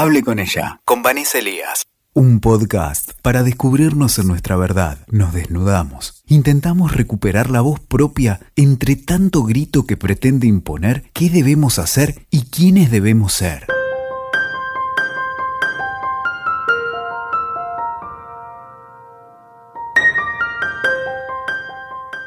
[0.00, 1.88] Hable con ella, con Vanessa Elías.
[2.14, 4.98] Un podcast para descubrirnos en nuestra verdad.
[5.08, 6.22] Nos desnudamos.
[6.28, 12.48] Intentamos recuperar la voz propia entre tanto grito que pretende imponer qué debemos hacer y
[12.48, 13.66] quiénes debemos ser.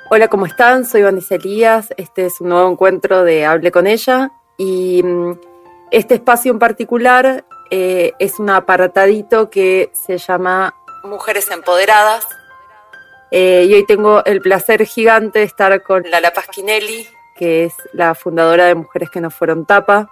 [0.09, 0.83] Hola, ¿cómo están?
[0.83, 1.93] Soy Vanessa Elías.
[1.95, 4.33] Este es un nuevo encuentro de Hable con ella.
[4.57, 5.39] Y mm,
[5.91, 12.27] este espacio en particular eh, es un aparatadito que se llama Mujeres Empoderadas.
[13.31, 18.13] Eh, y hoy tengo el placer gigante de estar con Lala Pasquinelli, que es la
[18.13, 20.09] fundadora de Mujeres que no fueron tapa,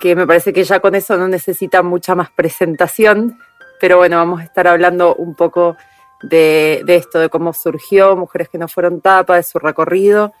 [0.00, 3.40] que me parece que ya con eso no necesita mucha más presentación,
[3.80, 5.76] pero bueno, vamos a estar hablando un poco
[6.22, 10.32] de, esto, de cómo surgió Mujeres que no fueron tapa, de su recorrido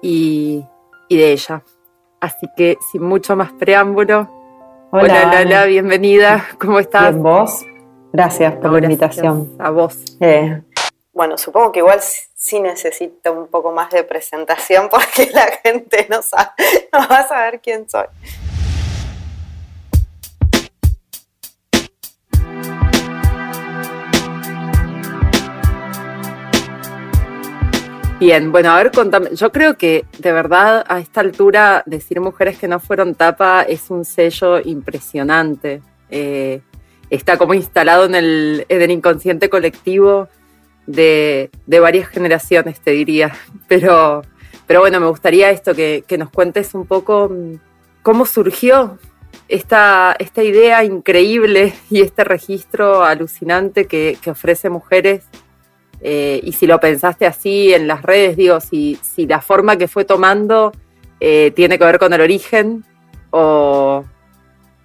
[0.00, 0.64] y,
[1.10, 1.62] de ella.
[2.20, 4.41] Así que sin mucho más preámbulo,
[4.94, 7.12] hola, Lala, bienvenida, ¿cómo estás?
[7.12, 7.64] Bien, vos.
[8.12, 9.56] Gracias por la invitación.
[9.58, 9.96] A vos.
[10.20, 10.60] Eh,
[11.14, 16.20] bueno, supongo que igual sí necesito un poco más de presentación porque la gente no,
[16.20, 16.50] sabe,
[16.92, 18.04] no va a saber quién soy.
[28.22, 29.34] Bien, bueno, a ver, contame.
[29.34, 33.90] Yo creo que de verdad a esta altura decir mujeres que no fueron tapa es
[33.90, 35.82] un sello impresionante.
[36.08, 36.60] Eh,
[37.10, 40.28] está como instalado en el, inconsciente colectivo
[40.86, 43.32] de, varias generaciones, te diría.
[43.66, 44.22] Pero,
[44.68, 47.54] pero bueno, me gustaría esto, que, nos cuentes un poco mm,
[48.02, 48.98] cómo surgió
[49.48, 55.24] esta, esta idea increíble y este registro alucinante que, que ofrece mujeres
[56.02, 59.86] eh, y si lo pensaste así en las redes, digo, si, si la forma que
[59.86, 60.72] fue tomando
[61.20, 62.84] eh, tiene que ver con el origen
[63.30, 64.02] o,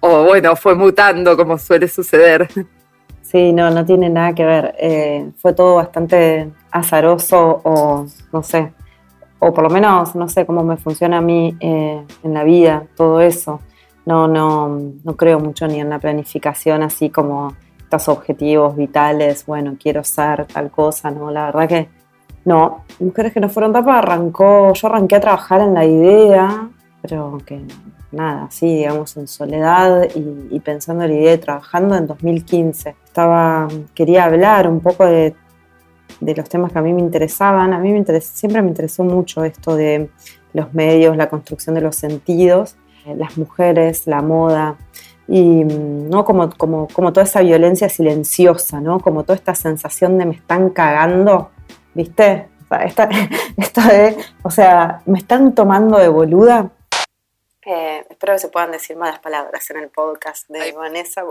[0.00, 2.48] o, bueno, fue mutando como suele suceder.
[3.22, 4.74] Sí, no, no tiene nada que ver.
[4.78, 8.72] Eh, fue todo bastante azaroso o no sé,
[9.40, 13.20] o por lo menos no sé cómo me funciona a mí en la vida, todo
[13.20, 13.60] eso.
[14.06, 17.54] No, no, no creo mucho ni en la planificación así como
[17.88, 21.30] estos objetivos vitales, bueno, quiero ser tal cosa, ¿no?
[21.30, 21.88] La verdad que
[22.44, 26.68] no, Mujeres que no fueron tapa arrancó, yo arranqué a trabajar en la idea,
[27.00, 27.62] pero que
[28.12, 32.94] nada, sí, digamos, en soledad y, pensando en la idea y trabajando en 2015.
[33.06, 35.34] Estaba, quería hablar un poco de,
[36.20, 37.72] de los temas que a mí me interesaban.
[37.72, 40.10] A mí me siempre me interesó mucho esto de
[40.52, 44.76] los medios, la construcción de los sentidos, eh, las mujeres, la moda
[45.28, 46.24] y ¿no?
[46.24, 48.98] como, como, como toda esa violencia silenciosa, ¿no?
[48.98, 51.50] como toda esta sensación de me están cagando,
[51.94, 52.48] ¿viste?
[53.56, 56.70] esto de, o sea, me están tomando de boluda.
[57.64, 61.22] Eh, espero que se puedan decir malas palabras en el podcast de Vanessa.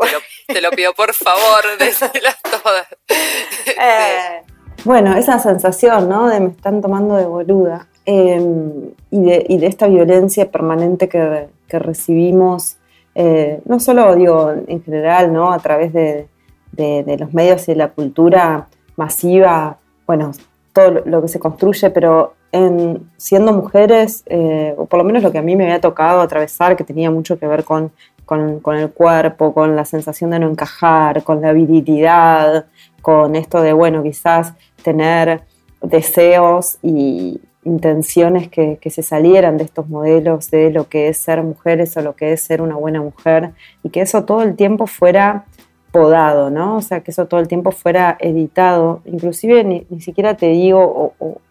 [0.47, 2.87] Te lo, pido por favor, decirlas todas.
[3.09, 4.43] Eh,
[4.83, 6.27] bueno, esa sensación, ¿no?
[6.27, 7.87] De me están tomando de boluda.
[8.05, 12.77] Em, y, de, y, de, esta violencia permanente que, que recibimos
[13.19, 15.51] eh, no solo digo en general, ¿no?
[15.51, 16.27] a través de,
[17.17, 20.33] los medios y la cultura masiva, bueno,
[20.71, 25.31] todo lo que se construye, pero en, siendo mujeres, eh, o por lo menos lo
[25.31, 27.91] que a mí me había tocado atravesar, que tenía mucho que ver con,
[28.25, 32.65] con, el cuerpo, con la sensación de no encajar, con la virilidad,
[33.01, 34.53] con esto de, bueno, quizás
[34.83, 35.41] tener
[35.81, 41.95] deseos y, intenciones que, se salieran de estos modelos de lo que es ser mujeres
[41.97, 43.51] o lo que es ser una buena mujer
[43.83, 45.45] y que eso todo el tiempo fuera
[45.91, 46.77] podado, ¿no?
[46.77, 51.41] O sea, que eso todo el tiempo fuera editado, inclusive ni, siquiera te digo, o,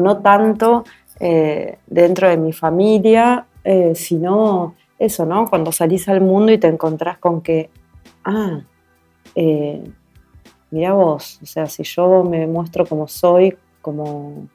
[0.00, 0.84] no tanto
[1.20, 5.48] eh, dentro de mi familia, eh, sino eso, ¿no?
[5.48, 7.70] Cuando salís al mundo y te encontrás con que,
[8.24, 8.60] ah,
[9.34, 9.84] eh,
[10.70, 14.48] mira vos, o sea, si yo me muestro como soy, como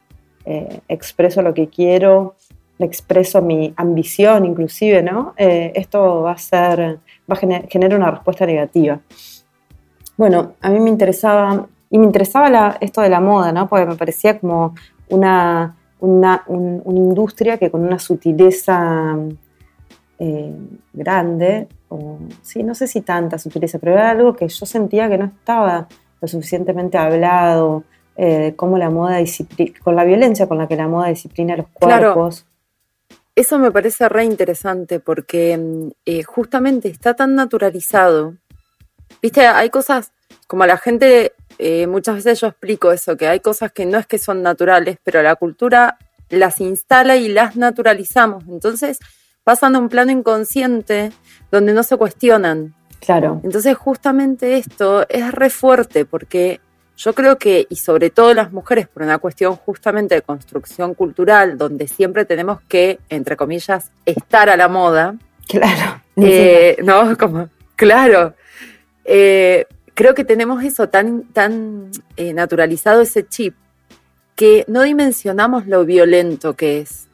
[0.46, 2.36] eh, expreso lo que quiero,
[2.80, 5.34] expreso mi ambición inclusive, ¿no?
[5.38, 9.00] Eh, esto va a ser, va a generar una respuesta negativa.
[10.18, 13.68] Bueno, a mí me interesaba, y me interesaba esto de la moda, ¿no?
[13.68, 14.76] Porque me parecía como
[15.10, 19.18] una, una, industria que con una sutileza
[20.20, 20.54] eh,
[20.94, 25.18] grande, o, sí, no sé si tanta sutileza, pero era algo que yo sentía que
[25.18, 25.88] no estaba
[26.22, 27.84] lo suficientemente hablado,
[28.22, 31.70] eh, cómo la moda disciplina, con la violencia con la que la moda disciplina los
[31.70, 32.46] cuerpos.
[33.34, 38.36] Eso me parece re interesante porque mm, eh, justamente está tan naturalizado.
[39.22, 40.12] Viste, hay cosas,
[40.48, 43.98] como a la gente, eh, muchas veces yo explico eso, que hay cosas que no
[43.98, 45.98] es que son naturales, pero la cultura
[46.30, 48.44] las instala y las naturalizamos.
[48.50, 49.00] Entonces
[49.46, 51.14] pasan a un plano inconsciente
[51.52, 52.76] donde no se cuestionan.
[53.00, 53.40] Claro.
[53.46, 56.60] Entonces justamente esto es re fuerte porque
[57.00, 61.58] yo creo que, y sobre todo las mujeres, por una cuestión justamente de construcción cultural,
[61.58, 65.16] donde siempre tenemos que, entre comillas, estar a la moda.
[65.48, 66.02] Claro.
[66.18, 67.18] Eh, ¿No?
[67.18, 67.48] Como,
[67.78, 68.36] claro.
[69.06, 73.56] Eh, creo que tenemos eso tan, tan eh, naturalizado, ese chip,
[74.36, 77.08] que no dimensionamos lo violento que es.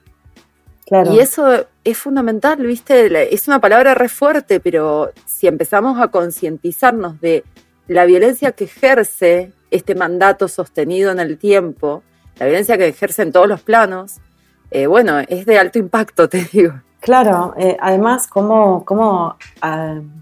[0.87, 1.13] Claro.
[1.13, 3.31] Y eso es fundamental, ¿viste?
[3.31, 7.43] Es una palabra re fuerte, pero si empezamos a concientizarnos de
[7.87, 12.03] la violencia que ejerce este mandato sostenido en el tiempo,
[12.37, 14.17] la violencia que ejerce en todos los planos,
[14.71, 16.73] eh, bueno, es de alto impacto, te digo.
[16.99, 18.83] Claro, eh, además, como,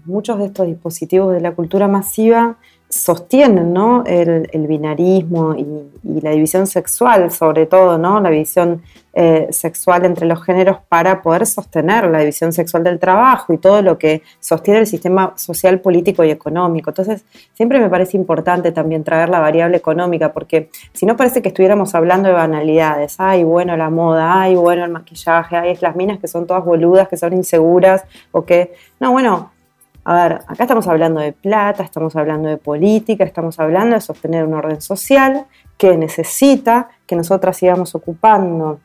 [0.04, 2.56] muchos de estos dispositivos de la cultura masiva
[2.94, 4.04] sostienen ¿no?
[4.06, 8.20] el, binarismo y, la división sexual, sobre todo, ¿no?
[8.20, 8.82] la división
[9.14, 13.82] eh, sexual entre los géneros para poder sostener la división sexual del trabajo y todo
[13.82, 16.90] lo que sostiene el sistema social, político y económico.
[16.90, 17.24] Entonces,
[17.54, 21.96] siempre me parece importante también traer la variable económica, porque si no parece que estuviéramos
[21.96, 26.20] hablando de banalidades, ay, bueno, la moda, ay, bueno, el maquillaje, ay, es las minas
[26.20, 29.50] que son todas boludas, que son inseguras, o que, no, bueno,
[30.04, 34.44] a ver, acá estamos hablando de plata, estamos hablando de política, estamos hablando de sostener
[34.44, 35.46] un orden social
[35.78, 38.80] que necesita que nosotras sigamos ocupando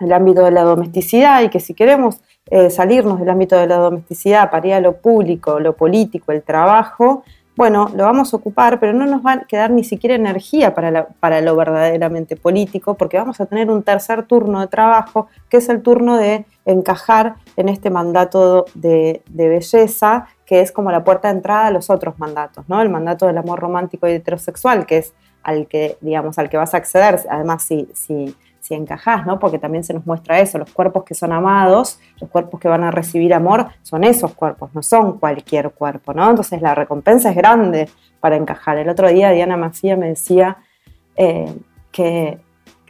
[0.00, 2.20] el ámbito de la domesticidad y que si queremos
[2.50, 7.22] eh, salirnos del ámbito de la domesticidad para lo público, lo político, el trabajo,
[7.56, 11.08] bueno, lo vamos a ocupar, pero no nos va a quedar ni siquiera energía para,
[11.08, 15.68] para lo verdaderamente político, porque vamos a tener un tercer turno de trabajo, que es
[15.70, 21.34] el turno de encajar en este mandato de, belleza, que es como la puerta de
[21.38, 22.82] entrada a los otros mandatos, ¿no?
[22.82, 26.74] El mandato del amor romántico y heterosexual, que es al que, digamos, al que vas
[26.74, 28.36] a acceder, además si
[28.66, 29.38] si encajás, ¿no?
[29.38, 32.84] Porque también se nos muestra eso, los cuerpos que son amados, los cuerpos que van
[32.84, 36.28] a recibir amor, son esos cuerpos, no son cualquier cuerpo, ¿no?
[36.28, 37.88] Entonces la recompensa es grande
[38.20, 38.78] para encajar.
[38.78, 40.58] El otro día Diana Mafía me decía
[41.16, 41.54] eh,
[41.92, 42.38] que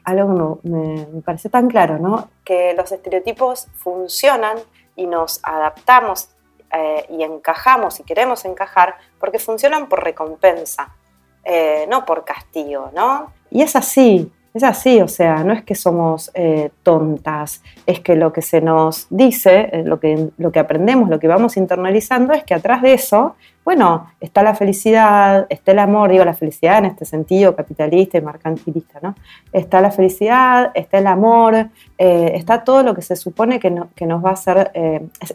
[0.05, 2.31] algo me, me, me pareció tan claro, ¿no?
[2.45, 4.59] Que los estereotipos funcionan
[4.97, 6.31] y nos adaptamos
[6.73, 10.95] eh, y encajamos y queremos encajar porque funcionan por recompensa,
[11.45, 13.33] eh, no por castigo, ¿no?
[13.51, 18.17] Y es así, es así, o sea, no es que somos eh, tontas, es que
[18.17, 22.33] lo que se nos dice, eh, lo, que, lo que aprendemos, lo que vamos internalizando
[22.33, 26.79] es que atrás de eso, bueno, está la felicidad, está el amor, digo la felicidad
[26.79, 29.17] en este sentido capitalista y mercantilista, ¿no?
[29.53, 31.69] Está la felicidad, está el amor,
[31.99, 34.71] eh, está todo lo que se supone que, que nos va a hacer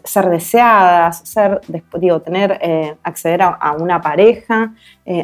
[0.04, 1.60] ser deseadas, ser,
[1.98, 4.72] digo, tener, acceder a, una pareja,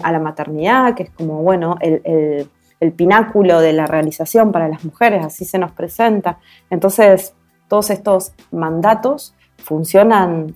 [0.03, 2.49] a la maternidad, que es como, bueno, el el
[2.93, 6.39] pináculo de la realización para las mujeres, así se nos presenta.
[6.71, 7.35] Entonces,
[7.69, 10.55] todos estos mandatos funcionan,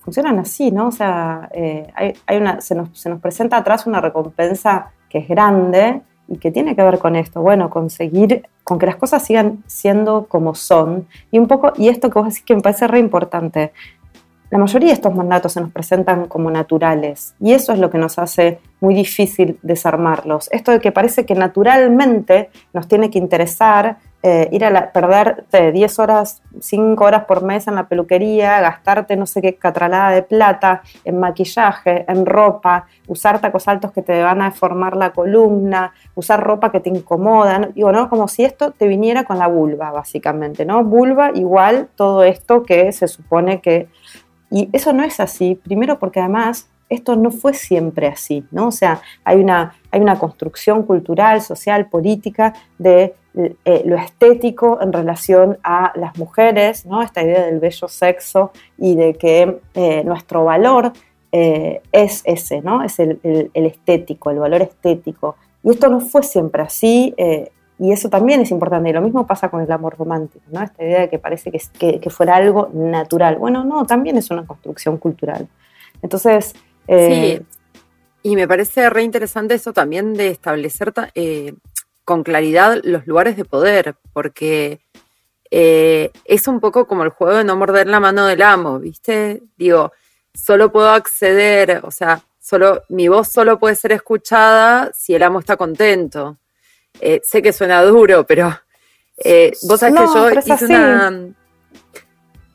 [0.00, 0.88] funcionan así, ¿no?
[0.88, 5.28] O sea, eh, hay, una, se, nos, se nos presenta atrás una recompensa que es
[5.28, 9.62] grande y que tiene que ver con esto, bueno, conseguir, con que las cosas sigan
[9.66, 11.06] siendo como son.
[11.30, 13.72] Y un poco, y esto que vos decís que me parece re importante,
[14.50, 17.98] la mayoría de estos mandatos se nos presentan como naturales y eso es lo que
[17.98, 20.48] nos hace muy difícil desarmarlos.
[20.52, 25.98] Esto de que parece que naturalmente nos tiene que interesar eh, ir a perder 10
[25.98, 30.80] horas, 5 horas por mes en la peluquería, gastarte no sé qué catralada de plata
[31.04, 36.42] en maquillaje, en ropa, usar tacos altos que te van a deformar la columna, usar
[36.42, 38.08] ropa que te incomoda, digo, ¿no?
[38.08, 40.82] Como si esto te viniera con la vulva, básicamente, ¿no?
[40.82, 43.88] Vulva igual todo esto que se supone que
[44.54, 48.68] y eso no es así, primero porque además esto no fue siempre así, ¿no?
[48.68, 54.92] O sea, hay una, hay una construcción cultural, social, política de eh, lo estético en
[54.92, 57.02] relación a las mujeres, ¿no?
[57.02, 60.92] Esta idea del bello sexo y de que eh, nuestro valor
[61.32, 62.84] eh, es ese, ¿no?
[62.84, 63.18] Es el,
[63.54, 65.34] estético, el valor estético.
[65.64, 67.12] Y esto no fue siempre así.
[67.78, 68.90] Y eso también es importante.
[68.90, 70.62] Y lo mismo pasa con el amor romántico, ¿no?
[70.62, 73.36] Esta idea de que parece que, que, fuera algo natural.
[73.36, 75.48] Bueno, no, también es una construcción cultural.
[76.02, 76.54] Entonces.
[76.86, 77.58] Eh, sí.
[78.26, 81.52] Y me parece re interesante eso también de establecer eh,
[82.06, 84.80] con claridad los lugares de poder, porque
[85.50, 89.42] eh, es un poco como el juego de no morder la mano del amo, ¿viste?
[89.58, 89.92] Digo,
[90.32, 95.40] solo puedo acceder, o sea, solo, mi voz solo puede ser escuchada si el amo
[95.40, 96.38] está contento.
[97.00, 98.58] Eh, sé que suena duro, pero
[99.18, 101.34] eh, vos sabés que yo hice una...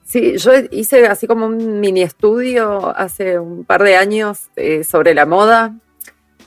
[0.06, 5.14] Sí, yo hice así como un mini estudio hace un par de años eh, sobre
[5.14, 5.76] la moda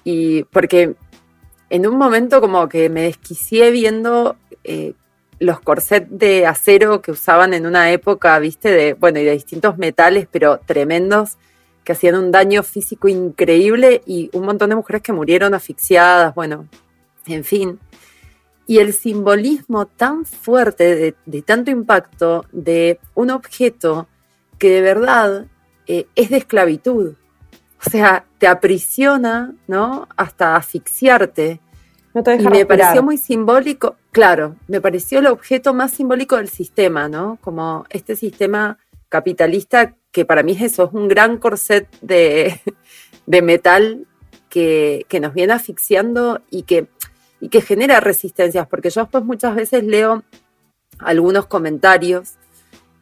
[0.02, 0.96] y porque
[1.70, 4.36] en un momento como que me desquicié viendo
[5.38, 9.76] los corsets de acero que usaban en una época, viste, de, bueno, y de distintos
[9.76, 11.36] metales, pero tremendos,
[11.84, 16.68] que hacían un daño físico increíble y un montón de mujeres que murieron asfixiadas, bueno,
[17.26, 17.78] en fin.
[18.66, 24.08] Y el simbolismo tan fuerte de, tanto impacto de un objeto
[24.58, 25.46] que de verdad
[25.86, 27.14] eh, es de esclavitud.
[27.84, 30.06] O sea, te aprisiona, ¿no?
[30.16, 31.60] Hasta asfixiarte.
[32.14, 36.48] No te y me pareció muy simbólico, claro, me pareció el objeto más simbólico del
[36.48, 37.38] sistema, ¿no?
[37.40, 42.60] Como este sistema capitalista que para mí es eso, es un gran corset de,
[43.26, 44.06] metal
[44.48, 46.86] que, nos viene asfixiando y que,
[47.42, 50.22] y que genera resistencias, porque yo después muchas veces leo
[51.00, 52.34] algunos comentarios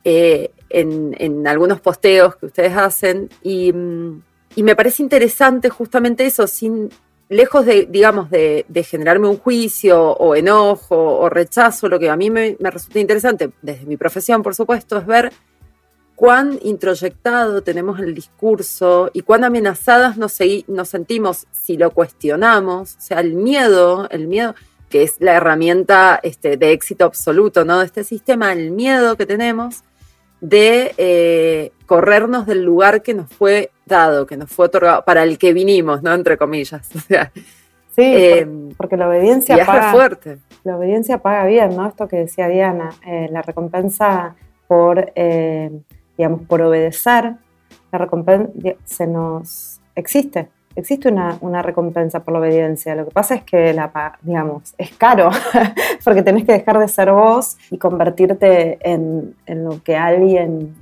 [0.02, 6.88] eh, en, algunos posteos que ustedes hacen y, me parece interesante justamente eso, sin,
[7.28, 12.30] lejos de, digamos, de, generarme un juicio o enojo o rechazo, lo que a mí
[12.30, 15.32] me, me resulta interesante, desde mi profesión, por supuesto, es ver
[16.20, 22.96] cuán introyectado tenemos el discurso y cuán amenazadas nos, sentimos si lo cuestionamos.
[22.98, 24.54] O sea, el miedo, el miedo,
[24.90, 27.78] que es la herramienta este, de éxito absoluto ¿no?
[27.78, 29.82] de este sistema, el miedo que tenemos
[30.42, 35.38] de eh, corrernos del lugar que nos fue dado, que nos fue otorgado, para el
[35.38, 36.12] que vinimos, ¿no?
[36.12, 36.86] Entre comillas.
[37.96, 38.46] sí, eh,
[38.76, 40.36] porque la obediencia paga fuerte.
[40.64, 41.88] La obediencia paga bien, ¿no?
[41.88, 44.34] Esto que decía Diana, eh, la recompensa
[44.68, 45.12] por
[46.20, 47.32] digamos, por obedecer,
[47.90, 48.52] la recompensa
[48.84, 52.94] se nos existe, existe una, recompensa por la obediencia.
[52.94, 55.30] Lo que pasa es que la, digamos, es caro,
[56.04, 60.74] porque tenés que dejar de ser vos y convertirte en, lo que alguien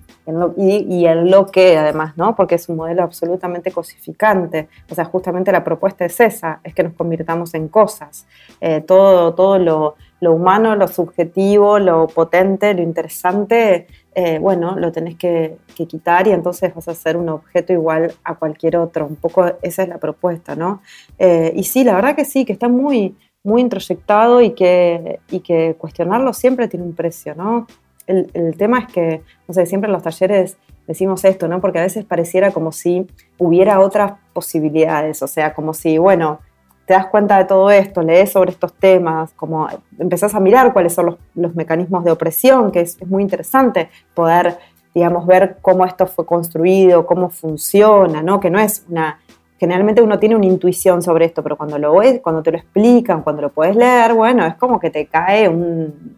[0.57, 2.35] y, en lo que además, ¿no?
[2.35, 4.69] Porque es un modelo absolutamente cosificante.
[4.91, 8.27] O sea, justamente la propuesta es esa, es que nos convirtamos en cosas.
[8.61, 14.91] Eh, todo todo lo, lo, humano, lo subjetivo, lo potente, lo interesante, eh, bueno, lo
[14.91, 19.07] tenés que, quitar y entonces vas a ser un objeto igual a cualquier otro.
[19.07, 20.83] Un poco esa es la propuesta, ¿no?
[21.19, 25.41] Eh, y sí, la verdad que sí, que está muy, muy introyectado y que, y
[25.41, 27.67] que cuestionarlo siempre tiene un precio, ¿no?
[28.09, 30.57] El, el, tema es que, no sé, siempre en los talleres
[30.89, 31.61] decimos esto, ¿no?
[31.61, 36.41] Porque a veces pareciera como si hubiera otras posibilidades, o sea, como si, bueno,
[36.89, 39.69] te das cuenta de todo esto, lees sobre estos temas, como
[39.99, 44.57] empezás a mirar cuáles son los, mecanismos de opresión, que es, muy interesante poder,
[44.95, 48.41] digamos, ver cómo esto fue construido, cómo funciona, ¿no?
[48.41, 49.21] Que no es una...
[49.61, 53.21] Generalmente uno tiene una intuición sobre esto, pero cuando lo ves, cuando te lo explican,
[53.21, 56.17] cuando lo puedes leer, bueno, es como que te cae un,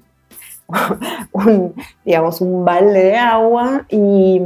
[1.33, 1.75] un
[2.05, 4.41] digamos, un balde de agua y,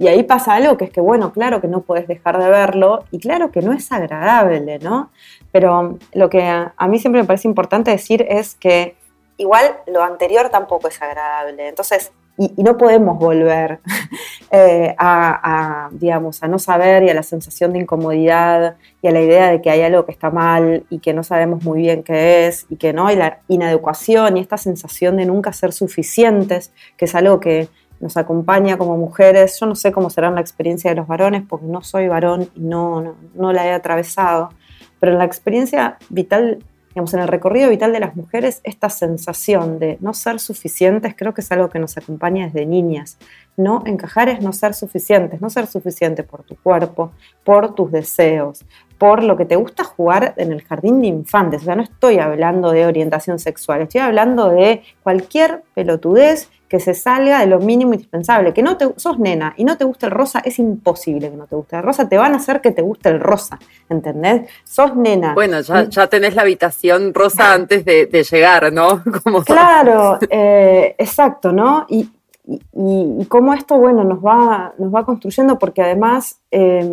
[0.00, 3.04] y ahí pasa algo que es que, bueno, claro que no puedes dejar de verlo
[3.10, 5.10] y claro que no es agradable, ¿no?
[5.52, 8.96] Pero lo que a, mí siempre me parece importante decir es que
[9.36, 11.68] igual lo anterior tampoco es agradable.
[11.68, 13.80] Entonces, y, no podemos volver
[14.50, 19.20] eh, a, digamos, a no saber y a la sensación de incomodidad y a la
[19.20, 22.46] idea de que hay algo que está mal y que no sabemos muy bien qué
[22.46, 27.04] es y que no hay la inadecuación y esta sensación de nunca ser suficientes, que
[27.04, 27.68] es algo que
[28.00, 29.58] nos acompaña como mujeres.
[29.60, 32.60] Yo no sé cómo será la experiencia de los varones porque no soy varón y
[32.60, 34.50] no, no, la he atravesado,
[34.98, 39.78] pero en la experiencia vital, digamos, en el recorrido vital de las mujeres, esta sensación
[39.78, 43.18] de no ser suficientes creo que es algo que nos acompaña desde niñas.
[43.56, 47.12] No encajar es no ser suficientes, no ser suficiente por tu cuerpo,
[47.44, 48.64] por tus deseos,
[49.00, 51.62] por lo que te gusta jugar en el jardín de infantes.
[51.62, 56.92] O sea, no estoy hablando de orientación sexual, estoy hablando de cualquier pelotudez que se
[56.92, 58.52] salga de lo mínimo indispensable.
[58.52, 61.46] Que no te sos nena y no te gusta el rosa, es imposible que no
[61.46, 62.10] te guste el rosa.
[62.10, 64.50] Te van a hacer que te guste el rosa, ¿entendés?
[64.64, 65.32] Sos nena.
[65.32, 69.02] Bueno, ya, tenés la habitación rosa antes de, llegar, ¿no?
[69.46, 71.86] Claro, eh, exacto, ¿no?
[71.88, 72.06] Y,
[72.44, 76.86] y, cómo esto, bueno, nos va, nos va construyendo, porque además eh,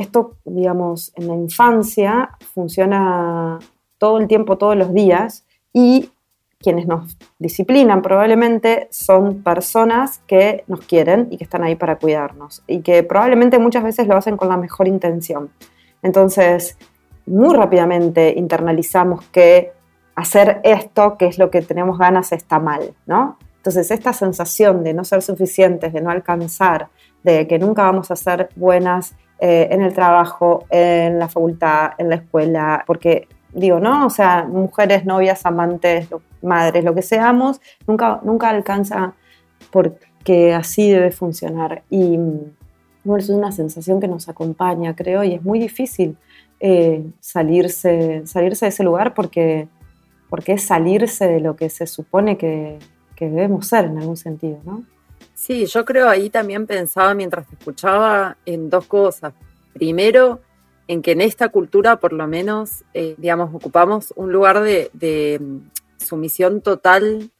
[0.00, 3.58] esto, digamos, en la infancia funciona
[3.98, 6.10] todo el tiempo, todos los días, y
[6.58, 12.62] quienes nos disciplinan probablemente son personas que nos quieren y que están ahí para cuidarnos
[12.66, 15.50] y que probablemente muchas veces lo hacen con la mejor intención.
[16.02, 16.76] Entonces,
[17.26, 19.72] muy rápidamente internalizamos que
[20.14, 23.38] hacer esto, que es lo que tenemos ganas, está mal, ¿no?
[23.56, 26.88] Entonces, esta sensación de no ser suficientes, de no alcanzar,
[27.22, 32.10] de que nunca vamos a ser buenas eh, en el trabajo, en la facultad, en
[32.10, 34.06] la escuela, porque digo, ¿no?
[34.06, 36.08] O sea, mujeres, novias, amantes,
[36.42, 39.14] madres, lo que seamos, nunca, nunca alcanza
[39.70, 41.82] porque así debe funcionar.
[41.90, 42.18] Y
[43.04, 46.16] bueno, es una sensación que nos acompaña, creo, y es muy difícil
[46.60, 49.68] eh, salirse, salirse de ese lugar porque,
[50.28, 52.78] porque es salirse de lo que se supone que,
[53.16, 54.84] que debemos ser en algún sentido, ¿no?
[55.40, 59.32] Sí, yo creo ahí también pensaba mientras te escuchaba en dos cosas.
[59.72, 60.42] Primero,
[60.86, 65.38] en que en esta cultura por lo menos, eh, digamos, ocupamos un lugar de, de
[65.40, 67.30] mm, sumisión total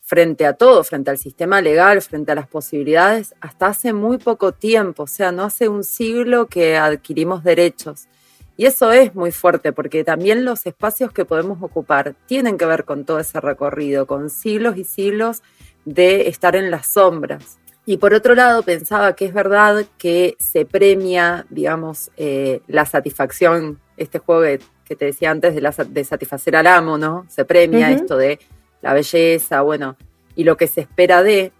[0.00, 4.52] frente a todo, frente al sistema legal, frente a las posibilidades, hasta hace muy poco
[4.52, 8.08] tiempo, o sea, no hace un siglo que adquirimos derechos.
[8.56, 12.86] Y eso es muy fuerte porque también los espacios que podemos ocupar tienen que ver
[12.86, 15.42] con todo ese recorrido, con siglos y siglos
[15.84, 17.58] de estar en las sombras.
[17.86, 23.80] Y por otro lado, pensaba que es verdad que se premia, digamos, eh, la satisfacción,
[23.96, 24.42] este juego
[24.84, 27.24] que, te decía antes de, satisfacer al amo, ¿no?
[27.28, 28.40] Se premia esto de
[28.82, 29.96] la belleza, bueno,
[30.34, 31.52] y lo que se espera de,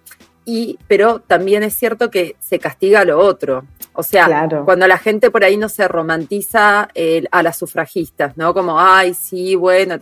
[0.45, 3.65] y, pero también es cierto que se castiga lo otro.
[3.93, 6.89] O sea, cuando la gente por ahí no se romantiza
[7.31, 8.55] a las sufragistas, ¿no?
[8.55, 9.99] Como, ay, sí, bueno.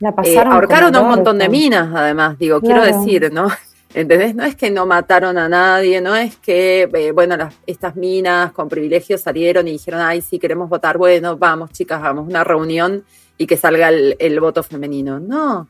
[0.00, 3.48] La eh, ahorcaron a un montón de minas, además, digo, quiero decir, ¿no?
[3.94, 4.34] ¿Entendés?
[4.34, 8.52] No es que no mataron a nadie, no es que, eh, bueno, las, estas minas
[8.52, 13.04] con privilegios salieron y dijeron, ay, sí, queremos votar, bueno, vamos, chicas, hagamos una reunión
[13.36, 15.20] y que salga el, el voto femenino.
[15.20, 15.68] No,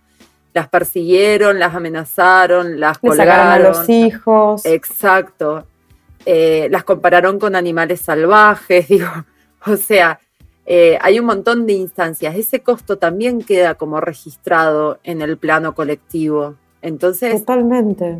[0.52, 3.48] las persiguieron, las amenazaron, las colgaron.
[3.48, 4.64] a los hijos.
[4.64, 5.64] Exacto.
[6.26, 9.08] Eh, las compararon con animales salvajes, digo,
[9.66, 10.20] o sea,
[10.66, 12.36] eh, hay un montón de instancias.
[12.36, 16.54] Ese costo también queda como registrado en el plano colectivo.
[16.82, 17.40] Entonces.
[17.40, 18.18] Totalmente.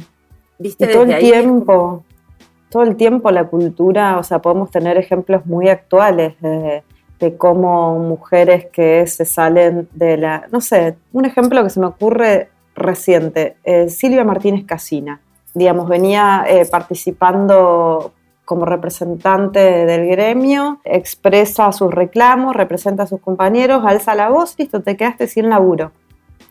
[0.58, 0.88] ¿Viste?
[0.88, 2.04] todo el tiempo,
[2.68, 6.82] todo el tiempo la cultura, o sea, podemos tener ejemplos muy actuales de
[7.20, 11.86] de cómo mujeres que se salen de la, no sé, un ejemplo que se me
[11.86, 15.20] ocurre reciente, eh, Silvia Martínez Casina,
[15.54, 18.14] digamos, venía eh, participando
[18.50, 24.82] como representante del gremio, expresa sus reclamos, representa a sus compañeros, alza la voz, listo,
[24.82, 25.92] te quedaste sin laburo.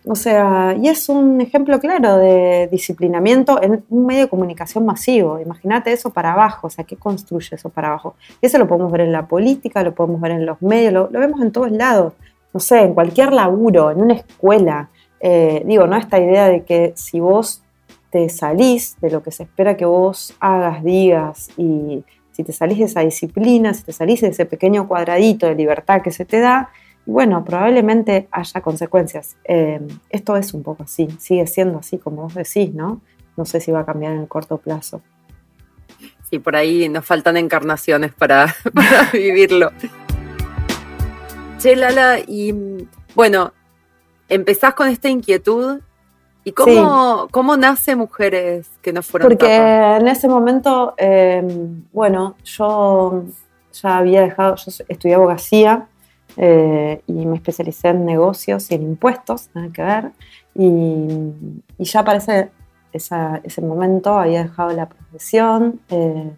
[0.05, 5.41] O sea, y es un ejemplo claro de disciplinamiento en un medio de comunicación masivo.
[5.41, 8.15] Imagínate eso para abajo, o sea, ¿qué construye eso para abajo?
[8.41, 11.09] Y eso lo podemos ver en la política, lo podemos ver en los medios, lo,
[11.09, 12.13] vemos en todos lados.
[12.53, 14.87] No sé, en cualquier laburo, en una escuela.
[15.19, 15.97] Eh, digo, ¿no?
[15.97, 17.61] Esta idea de que si vos
[18.09, 22.79] te salís de lo que se espera que vos hagas, digas, y si te salís
[22.79, 26.39] de esa disciplina, si te salís de ese pequeño cuadradito de libertad que se te
[26.39, 26.69] da,
[27.05, 29.35] bueno, probablemente haya consecuencias.
[29.43, 33.01] Eh, esto es un poco así, sigue siendo así como vos decís, ¿no?
[33.35, 35.01] No sé si va a cambiar en el corto plazo.
[36.29, 38.55] Sí, por ahí nos faltan encarnaciones para,
[39.13, 39.71] vivirlo.
[41.57, 42.53] Che, Lala, y
[43.15, 43.53] bueno,
[44.27, 45.81] empezás con esta inquietud.
[46.49, 51.43] ¿Y cómo, cómo nace Mujeres que no fueron Porque en ese momento, eh,
[51.93, 53.25] bueno, yo
[53.71, 55.87] ya había dejado, yo estudié abogacía
[56.37, 60.11] eh, y me especialicé en negocios y en impuestos, nada que ver.
[60.55, 60.97] Y,
[61.77, 62.49] ya para ese,
[62.91, 65.79] ese, momento había dejado la profesión.
[65.89, 66.31] Eh,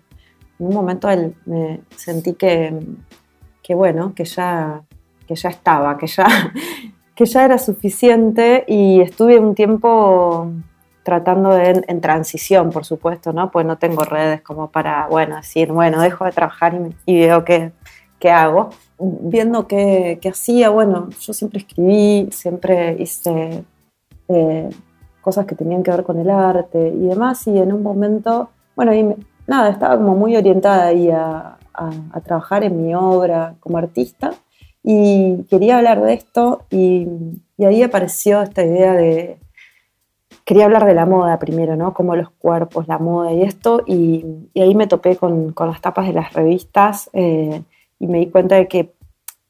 [0.59, 1.07] en un momento
[1.45, 2.77] me sentí que,
[3.63, 4.81] que, bueno, que ya,
[5.25, 6.27] que ya estaba, que ya,
[7.21, 10.51] que ya era suficiente y estuve un tiempo
[11.03, 13.51] tratando de, en, transición, por supuesto, ¿no?
[13.51, 16.73] Pues no tengo redes como para, bueno, decir, bueno, dejo de trabajar
[17.05, 17.71] y, y veo qué,
[18.19, 18.69] qué hago
[19.01, 23.63] viendo qué, hacía, bueno, yo siempre escribí, siempre hice
[24.27, 24.69] eh,
[25.21, 28.91] cosas que tenían que ver con el arte y demás, y en un momento, bueno,
[29.47, 31.57] nada, estaba como muy orientada ahí a,
[32.23, 34.35] trabajar en mi obra como artista
[34.83, 37.07] y quería hablar de esto y,
[37.59, 39.37] ahí apareció esta idea de,
[40.45, 41.93] quería hablar de la moda primero, ¿no?
[41.93, 46.13] Como los cuerpos, la moda y esto, y, ahí me topé con, las tapas de
[46.13, 47.09] las revistas.
[47.13, 47.61] Eh,
[47.99, 48.93] y me di cuenta de que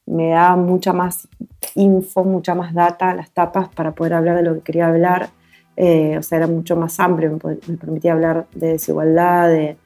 [0.06, 1.28] me da mucha más
[1.74, 5.30] info, mucha más data las tapas para poder hablar de lo que quería hablar.
[5.76, 9.78] Eh, o sea, era mucho más amplio, me, permitía hablar de desigualdad, de,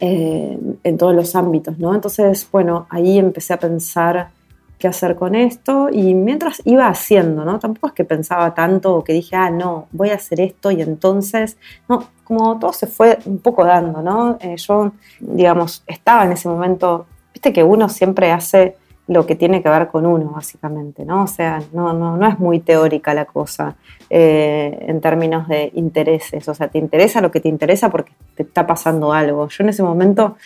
[0.00, 1.94] eh, en todos los ámbitos, ¿no?
[1.94, 4.30] Entonces, bueno, ahí empecé a pensar
[4.78, 7.58] qué hacer con esto y mientras iba haciendo, ¿no?
[7.58, 10.80] Tampoco es que pensaba tanto o que dije, ah, no, voy a hacer esto y
[10.80, 11.58] entonces,
[11.88, 14.38] no, como todo se fue un poco dando, ¿no?
[14.40, 18.76] Eh, yo, digamos, estaba en ese momento viste que uno siempre hace
[19.10, 21.24] lo que tiene que ver con uno, básicamente, ¿no?
[21.24, 23.74] O sea, no, no, no es muy teórica la cosa
[24.08, 26.48] eh, en términos de intereses.
[26.48, 29.48] O sea, te interesa lo que te interesa porque te está pasando algo.
[29.48, 30.36] Yo en ese momento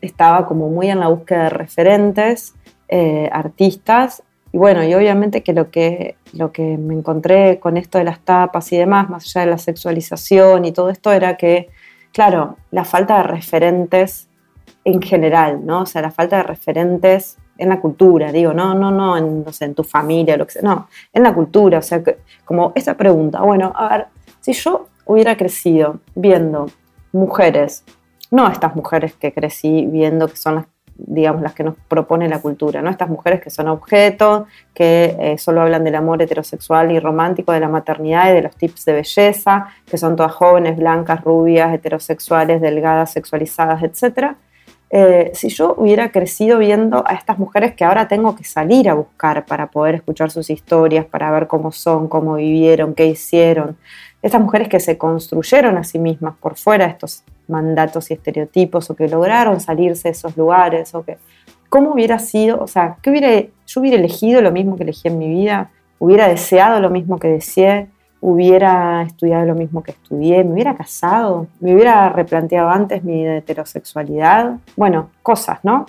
[0.00, 2.54] estaba como muy en la búsqueda de referentes,
[2.88, 7.98] eh, artistas, y bueno, y obviamente que lo, que lo que me encontré con esto
[7.98, 11.68] de las tapas y demás, más allá de la sexualización y todo esto, era que,
[12.12, 14.30] claro, la falta de referentes
[14.86, 15.82] en general, ¿no?
[15.82, 19.52] O sea, la falta de referentes en la cultura, digo, no, no, no, en, no
[19.52, 22.72] sé, en tu familia, lo que sea, no, en la cultura, o sea, que, como
[22.74, 24.06] esa pregunta, bueno, a ver,
[24.40, 26.66] si yo hubiera crecido viendo
[27.12, 27.84] mujeres,
[28.30, 30.66] no estas mujeres que crecí viendo que son las
[30.98, 32.90] digamos, las que nos propone la cultura, ¿no?
[32.90, 37.60] Estas mujeres que son objetos, que eh, solo hablan del amor heterosexual y romántico, de
[37.60, 42.60] la maternidad y de los tips de belleza, que son todas jóvenes, blancas, rubias, heterosexuales,
[42.60, 44.36] delgadas, sexualizadas, etc.
[44.90, 48.94] Eh, si yo hubiera crecido viendo a estas mujeres que ahora tengo que salir a
[48.94, 53.76] buscar para poder escuchar sus historias, para ver cómo son, cómo vivieron, qué hicieron,
[54.22, 58.88] estas mujeres que se construyeron a sí mismas por fuera de estos mandatos y estereotipos
[58.90, 61.18] o que lograron salirse de esos lugares o que
[61.68, 65.18] cómo hubiera sido, o sea, ¿qué hubiera, yo hubiera elegido lo mismo que elegí en
[65.18, 67.88] mi vida, hubiera deseado lo mismo que deseé,
[68.28, 74.58] hubiera estudiado lo mismo que estudié, me hubiera casado, me hubiera replanteado antes mi heterosexualidad,
[74.76, 75.86] bueno, cosas, ¿no?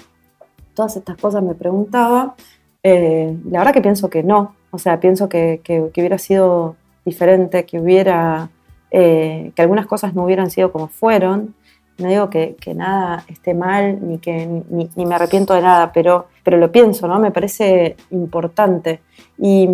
[0.76, 2.36] Todas estas cosas me preguntaba.
[2.84, 7.66] Eh, la verdad que pienso que no, o sea, pienso que, que hubiera sido diferente,
[7.66, 8.50] que hubiera
[8.90, 11.56] eh, que algunas cosas no hubieran sido como fueron.
[11.98, 16.58] No digo que, nada esté mal ni que ni, me arrepiento de nada, pero, pero
[16.58, 17.20] lo pienso, ¿no?
[17.20, 19.02] Me parece importante.
[19.38, 19.68] Y,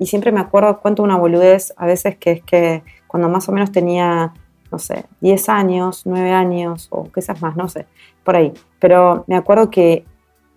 [0.00, 3.72] siempre me acuerdo, cuento una boludez a veces que es que cuando más o menos
[3.72, 4.32] tenía,
[4.70, 7.86] no sé, 10 años, 9 años o quizás más, no sé,
[8.22, 8.52] por ahí.
[8.78, 10.04] Pero me acuerdo que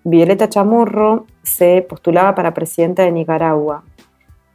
[0.04, 3.84] Violeta Chamorro se postulaba para presidenta de Nicaragua.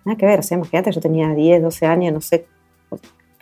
[0.05, 2.47] Nada que ver, o sea, imagínate, yo tenía 10, 12 años, no sé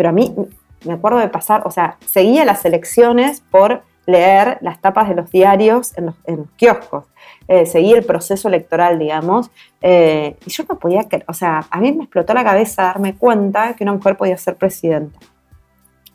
[0.01, 0.35] pero a mí
[0.85, 5.31] me acuerdo de pasar, o sea, seguía las elecciones por leer las tapas de los
[5.31, 6.15] diarios en los,
[6.57, 7.05] kioscos,
[7.49, 9.51] eh, seguía el proceso electoral, digamos,
[9.83, 13.75] eh, y yo no podía, o sea, a mí me explotó la cabeza darme cuenta
[13.75, 15.19] que una mujer podía ser presidenta.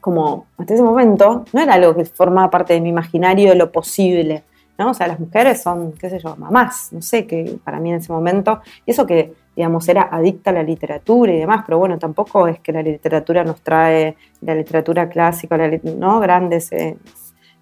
[0.01, 3.71] Como hasta ese momento no era algo que formaba parte de mi imaginario de lo
[3.71, 4.43] posible,
[4.78, 4.91] ¿no?
[4.91, 7.97] O sea, las mujeres son, qué sé yo, mamás, no sé, que para mí en
[7.97, 11.98] ese momento, y eso que digamos, era adicta a la literatura y demás, pero bueno,
[11.98, 15.58] tampoco es que la literatura nos trae, la literatura clásica,
[15.98, 16.20] ¿no?
[16.20, 16.98] Grandes eh,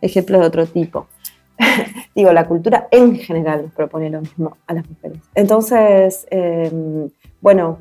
[0.01, 1.07] ejemplos de otro tipo.
[2.15, 5.19] Digo, la cultura en general nos propone lo mismo a las mujeres.
[5.35, 7.09] Entonces, em,
[7.41, 7.77] bueno,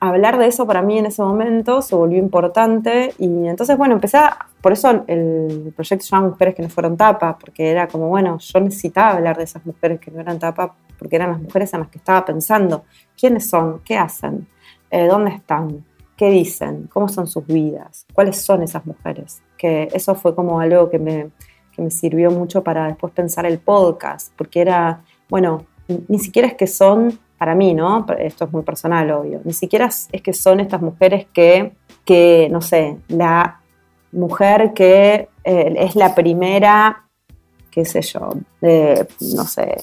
[0.00, 4.18] hablar de eso para mí en ese momento se volvió importante y entonces, bueno, empecé
[4.18, 8.38] a, por eso el proyecto se Mujeres que no fueron tapa, porque era como, bueno,
[8.38, 11.80] yo necesitaba hablar de esas mujeres que no eran tapa porque eran las mujeres en
[11.80, 12.84] las que estaba pensando.
[13.18, 13.80] ¿Quiénes son?
[13.84, 14.46] ¿Qué hacen?
[14.90, 15.84] Eh, ¿Dónde están?
[16.16, 16.88] ¿Qué dicen?
[16.92, 18.06] ¿Cómo son sus vidas?
[18.12, 19.40] ¿Cuáles son esas mujeres?
[19.56, 21.30] Que eso fue como algo que me,
[21.78, 25.64] que me sirvió mucho para después pensar el podcast, porque era, bueno,
[26.08, 28.04] ni siquiera es que son, para mí, ¿no?
[28.18, 31.72] Esto es muy personal, obvio, ni siquiera es que son estas mujeres que,
[32.04, 33.60] que no sé, la
[34.10, 37.04] mujer que eh, es la primera,
[37.70, 38.30] qué sé yo,
[38.60, 39.76] no sé,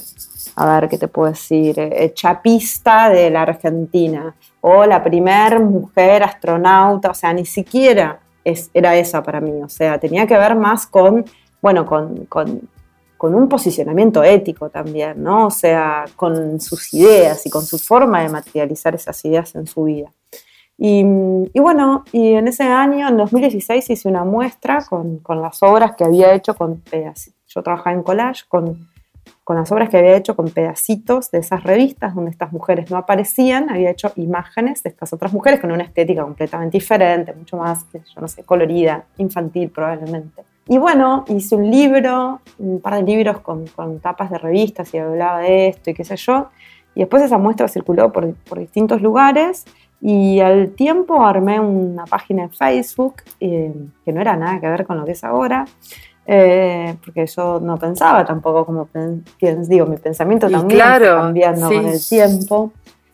[0.56, 6.24] a ver qué te puedo decir, eh, chapista de la Argentina o la primer mujer
[6.24, 10.56] astronauta, o sea, ni siquiera es, era esa para mí, o sea, tenía que ver
[10.56, 11.26] más con,
[11.62, 12.70] bueno, con, con,
[13.18, 15.48] un posicionamiento ético también, ¿no?
[15.48, 19.86] O sea, con sus ideas y con su forma de materializar esas ideas en su
[19.86, 20.12] vida.
[20.78, 21.04] Y,
[21.60, 26.04] bueno, y en ese año, en 2016, hice una muestra con, con las obras que
[26.04, 27.41] había hecho con pedacitos.
[27.48, 28.89] Yo trabajaba en collage con
[29.45, 32.97] con las obras que había hecho con pedacitos de esas revistas donde estas mujeres no
[32.97, 37.86] aparecían, había hecho imágenes de estas otras mujeres con una estética completamente diferente, mucho más,
[37.93, 40.41] yo no sé, colorida, infantil probablemente.
[40.67, 44.97] Y bueno, hice un libro, un par de libros con, con tapas de revistas y
[44.97, 46.49] hablaba de esto y qué sé yo.
[46.95, 49.65] Y después esa muestra circuló por, por distintos lugares
[50.01, 53.71] y al tiempo armé una página en Facebook eh,
[54.03, 55.65] que no era nada que ver con lo que es ahora,
[56.26, 58.90] eh, porque yo no pensaba tampoco como
[59.68, 62.72] digo, mi pensamiento también claro, cambiando con el tiempo.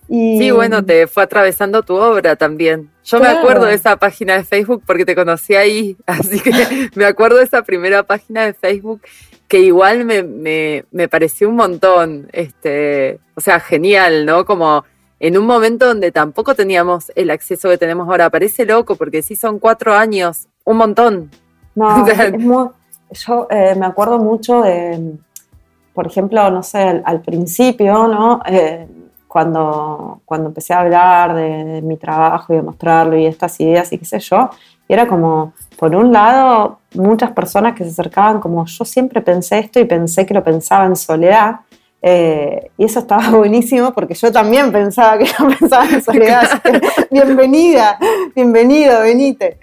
[0.08, 2.90] Y, sí, bueno, te fue atravesando tu obra también.
[3.06, 6.52] Yo me acuerdo de esa página de Facebook porque te conocí ahí, así que
[6.96, 9.02] me acuerdo de esa primera página de Facebook
[9.48, 14.46] que igual me, me, me pareció un montón, este, o sea, genial, ¿no?
[14.46, 14.86] Como
[15.22, 18.30] en un momento donde tampoco teníamos el acceso que tenemos ahora.
[18.30, 21.32] Parece loco porque sí son cuatro años, un montón.
[21.76, 22.70] No, es muy,
[23.12, 25.16] yo eh, me acuerdo mucho de,
[25.94, 28.42] por ejemplo, no sé, al, principio, ¿no?
[28.46, 28.88] Eh,
[29.28, 33.98] cuando, cuando empecé a hablar de, mi trabajo y de mostrarlo y estas ideas y
[33.98, 34.50] qué sé yo,
[34.88, 39.80] era como, por un lado, muchas personas que se acercaban como yo siempre pensé esto
[39.80, 41.62] y pensé que lo pensaba en soledad.
[42.02, 46.62] Eh, y eso estaba buenísimo porque yo también pensaba que lo pensaba en soledad.
[47.12, 47.98] bienvenida,
[48.36, 49.58] bienvenido, venite.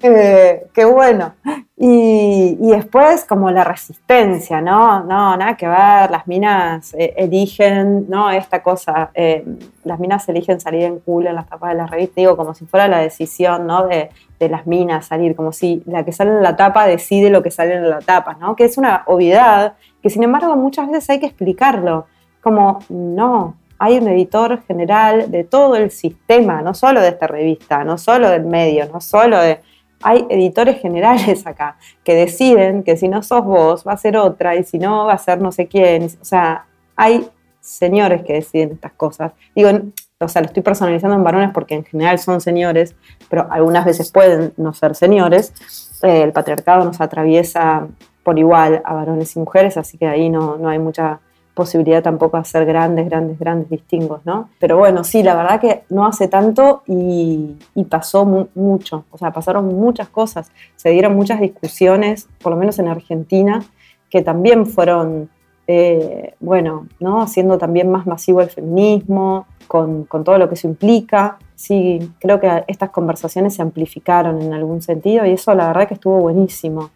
[0.00, 1.34] qué bueno.
[1.82, 5.02] Y, después como la resistencia, ¿no?
[5.02, 8.30] No, nada que ver, las minas eh, eligen, ¿no?
[8.30, 9.42] Esta cosa, eh,
[9.84, 12.66] las minas eligen salir en culo en las tapas de la revista, digo, como si
[12.66, 13.86] fuera la decisión, ¿no?
[13.86, 17.42] De, de las minas salir, como si la que sale en la tapa decide lo
[17.42, 18.54] que sale en la tapa, ¿no?
[18.56, 19.72] Que es una obviedad
[20.02, 22.06] que sin embargo muchas veces hay que explicarlo,
[22.40, 27.82] como no, hay un editor general de todo el sistema, no solo de esta revista,
[27.82, 29.60] no solo del medio, no solo de...
[30.02, 34.54] Hay editores generales acá que deciden que si no sos vos va a ser otra
[34.54, 36.08] y si no va a ser no sé quién.
[36.20, 37.26] O sea, hay
[37.60, 39.32] señores que deciden estas cosas.
[39.54, 39.70] Digo,
[40.18, 42.94] o sea, lo estoy personalizando en varones porque en general son señores,
[43.30, 45.54] pero algunas veces pueden no ser señores.
[46.02, 47.88] Eh, el patriarcado nos atraviesa
[48.30, 51.18] por igual a varones y mujeres, así que ahí no, no hay mucha
[51.52, 54.50] posibilidad tampoco de hacer grandes, grandes, grandes distingos, ¿no?
[54.60, 57.56] Pero bueno, sí, la verdad que no hace tanto y,
[57.88, 62.86] pasó mucho, o sea, pasaron muchas cosas, se dieron muchas discusiones, por lo menos en
[62.86, 63.64] Argentina,
[64.08, 65.28] que también fueron,
[65.66, 67.22] eh, bueno, ¿no?
[67.22, 71.36] Haciendo también más masivo el feminismo, con, todo lo que eso implica.
[71.56, 75.94] Sí, creo que estas conversaciones se amplificaron en algún sentido y eso la verdad que
[75.94, 76.90] estuvo buenísimo.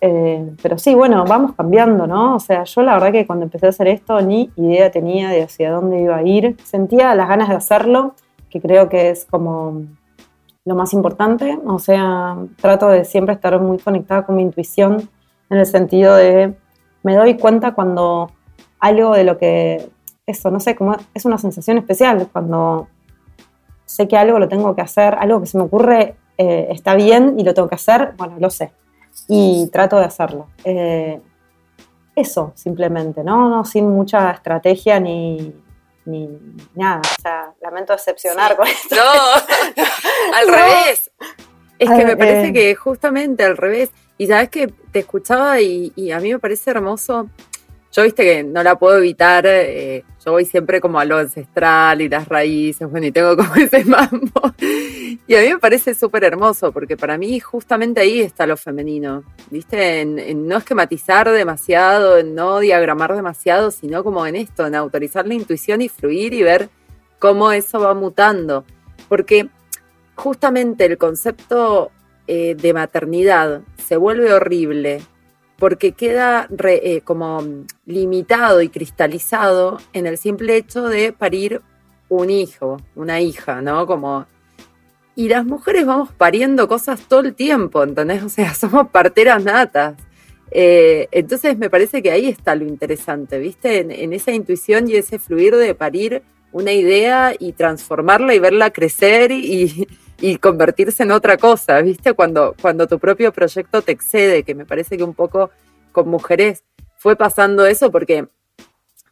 [0.00, 2.36] Eh, pero sí, bueno, vamos cambiando, ¿no?
[2.36, 5.42] O sea, yo la verdad que cuando empecé a hacer esto ni idea tenía de
[5.42, 6.56] hacia dónde iba a ir.
[6.64, 8.14] Sentía las ganas de hacerlo,
[8.50, 9.82] que creo que es como
[10.64, 11.58] lo más importante.
[11.66, 15.08] O sea, trato de siempre estar muy conectada con mi intuición
[15.50, 16.54] en el sentido de
[17.02, 18.30] me doy cuenta cuando
[18.80, 19.88] algo de lo que
[20.26, 22.88] eso, no sé, como es una sensación especial cuando
[23.86, 27.36] sé que algo lo tengo que hacer, algo que se me ocurre eh, está bien
[27.38, 28.70] y lo tengo que hacer, bueno, lo sé.
[29.26, 30.48] Y trato de hacerlo.
[30.64, 31.20] Eh,
[32.14, 33.48] eso, simplemente, ¿no?
[33.48, 33.64] ¿no?
[33.64, 35.54] Sin mucha estrategia ni,
[36.04, 36.28] ni
[36.74, 37.00] nada.
[37.00, 38.96] O sea, lamento decepcionar con esto.
[38.96, 39.02] No,
[40.34, 41.10] al revés.
[41.78, 42.52] Es que me parece eh.
[42.52, 43.90] que justamente al revés.
[44.16, 47.28] Y sabes que te escuchaba y, a mí me parece hermoso
[47.90, 52.02] yo viste que no la puedo evitar, eh, yo voy siempre como a lo ancestral
[52.02, 54.54] y las raíces, bueno, y tengo como ese mambo.
[55.26, 59.24] Y a mí me parece súper hermoso, porque para mí justamente ahí está lo femenino,
[59.50, 65.26] viste, en, no esquematizar demasiado, en no diagramar demasiado, sino como en esto, en autorizar
[65.26, 66.68] la intuición y fluir y ver
[67.18, 68.64] cómo eso va mutando.
[69.08, 69.48] Porque
[70.14, 71.90] justamente el concepto
[72.26, 75.00] eh, de maternidad se vuelve horrible
[75.58, 77.42] porque queda eh, como
[77.84, 81.62] limitado y cristalizado en el simple hecho de parir
[82.08, 83.86] un hijo, una hija, ¿no?
[83.86, 84.26] Como
[85.18, 88.22] y las mujeres vamos pariendo cosas todo el tiempo, ¿entendés?
[88.28, 89.96] O sea, somos parteras natas.
[90.52, 93.80] Eh, entonces me parece que ahí está lo interesante, ¿viste?
[93.80, 99.32] En, esa intuición y ese fluir de parir una idea y transformarla y verla crecer
[99.32, 99.88] y,
[100.20, 102.12] y convertirse en otra cosa, ¿viste?
[102.14, 105.50] Cuando, cuando tu propio proyecto te excede, que me parece que un poco
[105.92, 106.64] con mujeres
[106.96, 108.28] fue pasando eso porque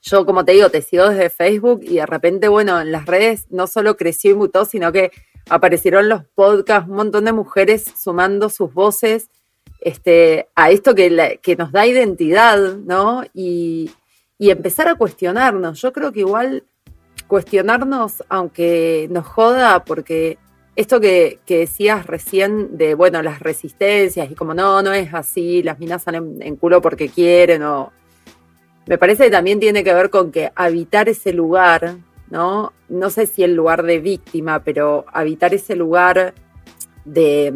[0.02, 3.46] yo, como te digo, te sigo desde Facebook y de repente, bueno, en las redes
[3.50, 5.10] no solo creció y mutó, sino que
[5.48, 9.30] aparecieron los podcasts, un montón de mujeres sumando sus voces
[9.80, 13.24] este, a esto que, que nos da identidad, ¿no?
[13.34, 13.90] Y,
[14.38, 15.80] y empezar a cuestionarnos.
[15.80, 16.64] Yo creo que igual
[17.26, 20.38] cuestionarnos, aunque nos joda, porque
[20.76, 25.78] esto que, decías recién de, bueno, las resistencias y como no, no es así, las
[25.78, 27.92] minas salen en culo porque quieren o...
[28.86, 31.96] Me parece que también tiene que ver con que habitar ese lugar,
[32.30, 32.72] ¿no?
[32.88, 36.34] No sé si el lugar de víctima, pero habitar ese lugar
[37.04, 37.52] de,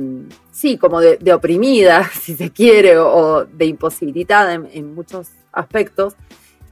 [0.50, 6.16] sí, como de, oprimida, si se quiere, o, de imposibilitada en, muchos aspectos,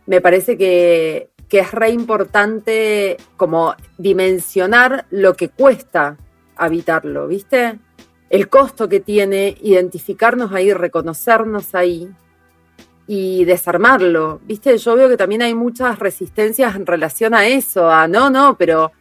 [0.07, 6.17] me parece que, que es re importante como dimensionar lo que cuesta
[6.59, 7.79] habitarlo, ¿viste?
[8.29, 12.11] El costo que tiene identificarnos ahí, reconocernos ahí
[13.07, 14.77] y desarmarlo, ¿viste?
[14.77, 18.93] Yo veo que también hay muchas resistencias en relación a eso, a no, no, pero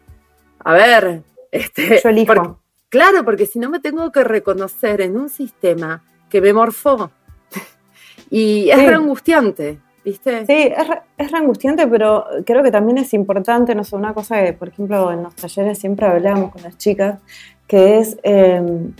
[0.64, 2.62] a ver, este, Yo elijo.
[2.88, 7.12] claro, porque si no me tengo que reconocer en un sistema que me morfó
[8.30, 9.80] y es angustiante.
[10.14, 14.54] Sí, es, es angustiante, pero creo que también es importante, no sé, una cosa que,
[14.54, 17.20] por ejemplo, en los talleres siempre hablamos con las chicas,
[17.68, 18.94] que es, em,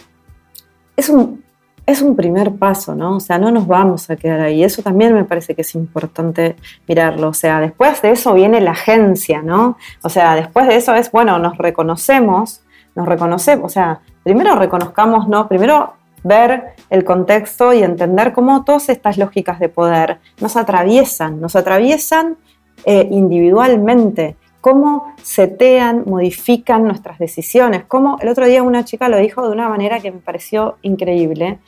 [0.98, 1.44] es, un,
[1.86, 3.18] es un primer paso, ¿no?
[3.18, 4.64] O sea, no nos vamos a quedar ahí.
[4.64, 7.30] Eso también me parece que es importante mirarlo.
[7.30, 9.78] O sea, después de eso viene la agencia, ¿no?
[10.04, 12.62] O sea, después de eso es, bueno, nos reconocemos,
[12.96, 15.48] nos reconocemos, o sea, primero reconozcamos, ¿no?
[15.48, 15.94] Primero
[16.28, 22.38] ver el contexto y entender cómo todas estas lógicas de poder nos atraviesan, nos atraviesan
[22.86, 29.46] eh, individualmente, cómo setean, modifican nuestras decisiones, como el otro día una chica lo dijo
[29.46, 31.60] de una manera que me pareció increíble,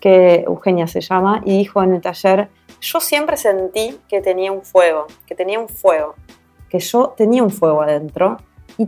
[0.00, 2.48] que Eugenia se llama, y dijo en el taller,
[2.80, 6.14] yo siempre sentí que tenía un fuego, que tenía un fuego,
[6.68, 8.38] que yo tenía un fuego adentro,
[8.76, 8.86] y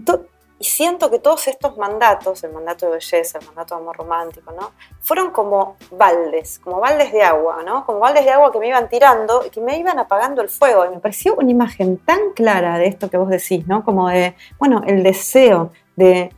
[0.63, 4.53] Y siento que todos estos mandatos, el mandato de belleza, el mandato de amor romántico,
[4.53, 4.73] ¿no?
[5.01, 7.87] Fueron como baldes, como baldes de agua, ¿no?
[7.87, 10.85] Como baldes de agua que me iban tirando y que me iban apagando el fuego.
[10.85, 13.83] Y me pareció una imagen tan clara de esto que vos decís, ¿no?
[13.83, 16.31] Como de, bueno, el deseo de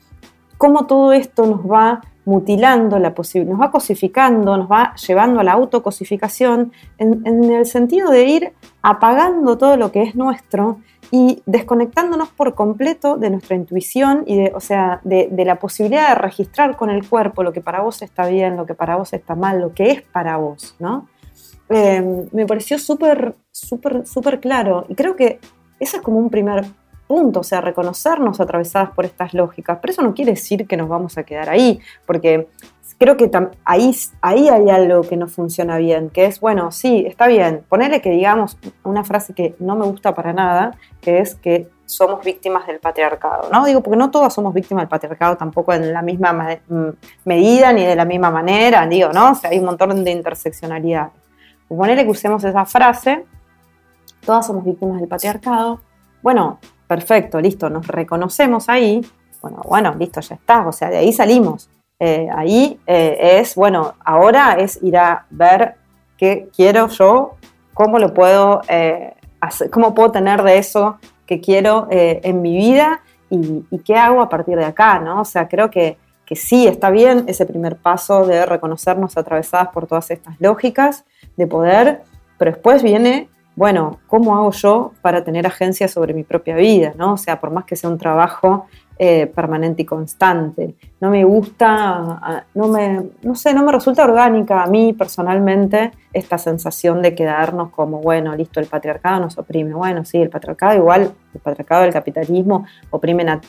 [0.57, 5.55] cómo todo esto nos va mutilando la nos va cosificando, nos va llevando a la
[5.55, 10.79] autocosificación, en, en el sentido de ir apagando todo lo que es nuestro
[11.15, 16.15] y desconectándonos por completo de nuestra intuición y de, o sea, de, la posibilidad de
[16.15, 19.35] registrar con el cuerpo lo que para vos está bien, lo que para vos está
[19.35, 21.07] mal, lo que es para vos, ¿no?
[21.69, 25.39] Em, me pareció súper, súper, súper claro y creo que
[25.79, 26.65] eso es como un primer
[27.07, 30.89] punto, o sea, reconocernos atravesadas por estas lógicas, pero eso no quiere decir que nos
[30.89, 32.49] vamos a quedar ahí, porque
[32.99, 33.31] creo que
[33.65, 38.01] ahí, ahí hay algo que no funciona bien, que es, bueno, sí, está bien, ponerle
[38.01, 42.67] que digamos una frase que no me gusta para nada, que es que somos víctimas
[42.67, 43.65] del patriarcado, ¿no?
[43.67, 46.89] Digo, porque no todas somos víctimas del patriarcado tampoco en la misma mm,
[47.25, 49.33] medida ni de la misma manera, digo, ¿no?
[49.33, 51.11] O sea, hay un montón de interseccionalidad.
[51.69, 53.25] Ponerle que usemos esa frase,
[54.25, 55.81] todas somos víctimas del patriarcado,
[56.23, 56.61] bueno,
[56.93, 59.01] perfecto, listo, nos reconocemos ahí,
[59.41, 61.71] bueno, bueno, listo, ya está, o sea, de ahí salimos.
[61.99, 65.77] Eh, ahí eh, es, bueno, ahora es ir a ver
[66.19, 67.37] qué quiero yo,
[67.73, 73.01] cómo lo puedo eh, hacer, cómo puedo tener de eso que quiero en mi vida
[73.31, 75.23] y, qué hago a partir de acá, ¿no?
[75.23, 79.87] O sea, creo que, que sí, está bien ese primer paso de reconocernos atravesadas por
[79.87, 81.07] todas estas lógicas
[81.39, 82.03] de poder,
[82.37, 86.95] pero después viene bueno, ¿cómo hago yo para tener agencia sobre mi propia vida?
[86.97, 87.15] ¿no?
[87.15, 88.67] O sea, por más que sea un trabajo
[88.99, 90.75] eh, permanente y constante.
[91.01, 96.39] No me gusta, no me, no sé, no me resulta orgánica a mí personalmente esta
[96.39, 99.75] sensación de quedarnos como, bueno, listo, el patriarcado nos oprime.
[99.75, 103.41] Bueno, sí, el patriarcado igual, el patriarcado del capitalismo oprimen a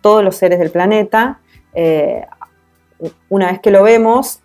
[0.00, 1.38] todos los seres del planeta.
[1.74, 2.26] Eh,
[3.28, 4.40] una vez que lo vemos,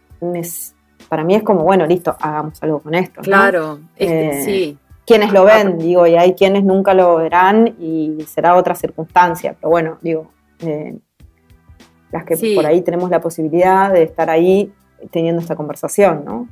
[1.07, 3.21] para mí es como, bueno, listo, hagamos algo con esto.
[3.21, 4.77] Claro, eh, sí
[5.09, 9.71] quienes lo ven, digo, y hay quienes nunca lo verán y será otra circunstancia, pero
[9.71, 10.99] bueno, digo, eh,
[12.11, 14.71] las que por ahí tenemos la posibilidad de estar ahí
[15.09, 16.47] teniendo esta conversación, ¿no?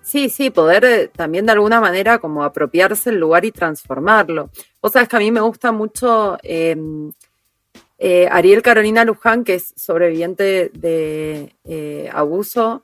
[0.00, 4.48] Sí, sí, poder eh, también de alguna manera como apropiarse el lugar y transformarlo.
[4.80, 7.12] Vos sabés que a mí me gusta mucho em,
[7.98, 12.82] eh, Ariel Carolina Luján, que es sobreviviente de abuso.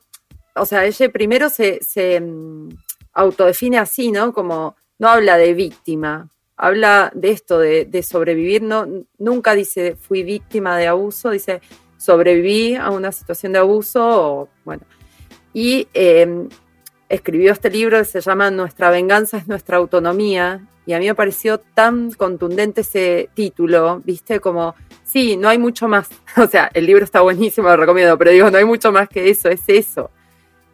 [0.55, 2.69] O sea, ella primero se, se em,
[3.15, 4.35] autodefine así, ¿no?
[4.35, 8.87] Como no habla de víctima, habla de esto, de, sobrevivir, no,
[9.19, 11.63] nunca dice fui víctima de abuso, dice
[11.97, 14.83] sobreviví a una situación de abuso, bueno,
[15.55, 16.49] y em,
[17.09, 21.15] escribió este libro que se llama Nuestra venganza es nuestra autonomía, y a mí me
[21.15, 26.85] pareció tan contundente ese título, viste, como, sí, no hay mucho más, o sea, el
[26.85, 30.11] libro está buenísimo, lo recomiendo, pero digo, no hay mucho más que eso, es eso.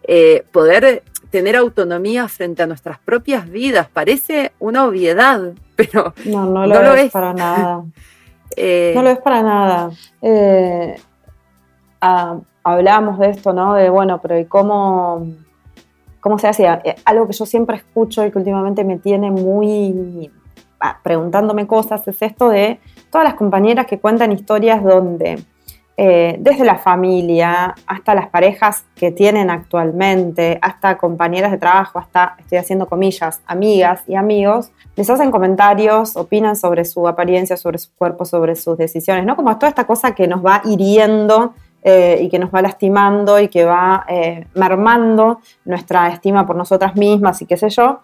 [0.08, 3.88] Eh, poder tener autonomía frente a nuestras propias vidas.
[3.92, 7.84] Parece una obviedad, pero no, no lo, es, para nada.
[8.58, 9.90] Eh, no lo es para nada.
[10.22, 10.96] Eh,
[12.00, 13.74] ah, hablábamos de esto, ¿no?
[13.74, 15.26] De, bueno, pero ¿y cómo,
[16.20, 16.64] cómo se hace?
[16.64, 20.30] Eh, algo que yo siempre escucho y que últimamente me tiene muy
[20.80, 25.44] ah, preguntándome cosas es esto de todas las compañeras que cuentan historias donde
[25.98, 32.36] eh, desde la familia hasta las parejas que tienen actualmente, hasta compañeras de trabajo, hasta,
[32.38, 37.90] estoy haciendo comillas, amigas y amigos, les hacen comentarios, opinan sobre su apariencia, sobre su
[37.94, 39.36] cuerpo, sobre sus decisiones, ¿no?
[39.36, 43.48] Como toda esta cosa que nos va hiriendo eh, y que nos va lastimando y
[43.48, 48.00] que va eh, mermando nuestra estima por nosotras mismas y qué sé yo.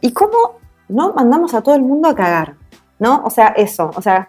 [0.00, 0.56] y cómo
[0.88, 2.54] no mandamos a todo el mundo a cagar,
[2.98, 3.22] ¿no?
[3.24, 4.28] O sea, eso, o sea,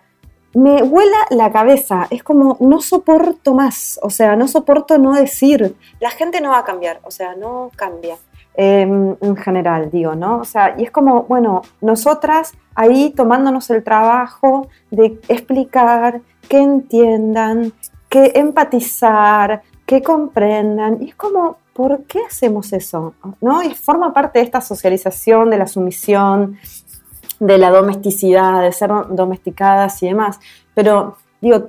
[0.53, 5.75] me vuela la cabeza, es como no soporto más, o sea, no soporto no decir,
[5.99, 8.17] la gente no va a cambiar, o sea, no cambia.
[8.55, 10.37] Em, en general, digo, ¿no?
[10.37, 17.73] O sea, y es como, bueno, nosotras ahí tomándonos el trabajo de explicar, que entiendan,
[18.09, 23.15] que empatizar, que comprendan, y es como, ¿por qué hacemos eso?
[23.41, 23.63] ¿No?
[23.63, 26.57] Y forma parte de esta socialización, de la sumisión,
[27.45, 30.39] de la domesticidad, de ser domesticadas y demás.
[30.73, 31.67] Pero digo,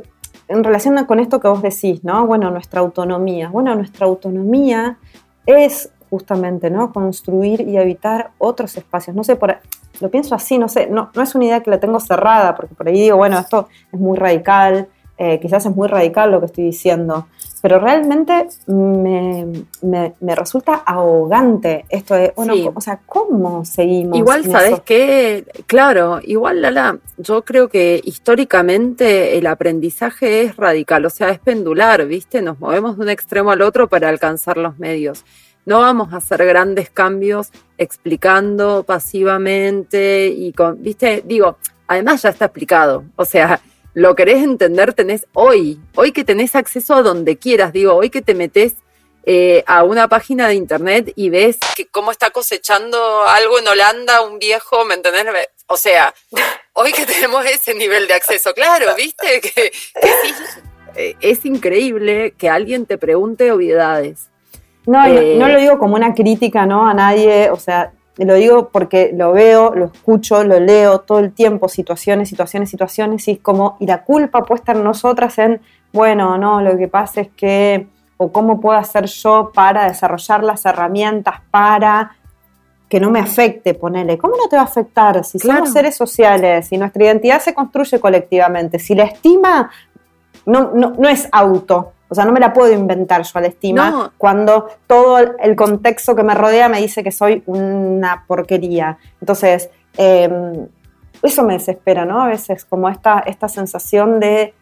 [0.48, 2.26] en relación con esto que vos decís, ¿no?
[2.26, 3.48] Bueno, nuestra autonomía.
[3.48, 4.98] Bueno, nuestra autonomía
[5.46, 6.92] es justamente, ¿no?
[6.92, 9.16] Construir y habitar otros espacios.
[9.16, 9.58] No sé, por,
[10.00, 12.74] lo pienso así, no sé, no, no es una idea que la tengo cerrada, porque
[12.74, 16.46] por ahí digo, bueno, esto es muy radical, eh, quizás es muy radical lo que
[16.46, 17.26] estoy diciendo,
[17.64, 24.18] pero realmente me, resulta ahogante esto de, bueno, o sea, ¿cómo seguimos?
[24.18, 25.46] Igual, ¿sabes qué?
[25.66, 32.04] Claro, igual, Lala, yo creo que históricamente el aprendizaje es radical, o sea, es pendular,
[32.04, 32.42] ¿viste?
[32.42, 35.24] Nos movemos de un extremo al otro para alcanzar los medios.
[35.64, 41.22] No vamos a hacer grandes cambios explicando pasivamente y con, ¿viste?
[41.24, 41.56] Digo,
[41.86, 43.58] además ya está explicado, o sea,
[43.94, 48.22] lo querés entender, tenés hoy, hoy que tenés acceso a donde quieras, digo, hoy que
[48.22, 48.74] te metes
[49.24, 54.20] eh, a una página de internet y ves que cómo está cosechando algo en Holanda
[54.20, 55.24] un viejo, ¿me entendés?
[55.66, 56.12] O sea,
[56.74, 59.40] hoy que tenemos ese nivel de acceso, claro, ¿viste?
[59.40, 59.72] Que,
[60.96, 64.28] eh, es increíble que alguien te pregunte obviedades.
[64.86, 66.86] No, no, no, lo eh, digo como una crítica, ¿no?
[66.86, 71.32] A nadie, o sea, lo digo porque lo veo, lo escucho, lo leo todo el
[71.32, 75.60] tiempo, situaciones, situaciones, situaciones, y es como, y la culpa puesta en nosotras en,
[75.92, 80.64] bueno, no, lo que pasa es que, o cómo puedo hacer yo para desarrollar las
[80.64, 82.16] herramientas para
[82.88, 84.16] que no me afecte, ponele.
[84.16, 87.98] ¿Cómo no te va a afectar si somos seres sociales, si nuestra identidad se construye
[87.98, 89.70] colectivamente, si la estima
[90.46, 93.48] no, no, no es auto, o sea, no me la puedo inventar yo a la
[93.48, 98.98] estima cuando todo el contexto que me rodea me dice que soy una porquería.
[99.20, 100.66] Entonces, em,
[101.22, 102.22] eso me desespera, ¿no?
[102.22, 104.54] A veces como esta, esta sensación de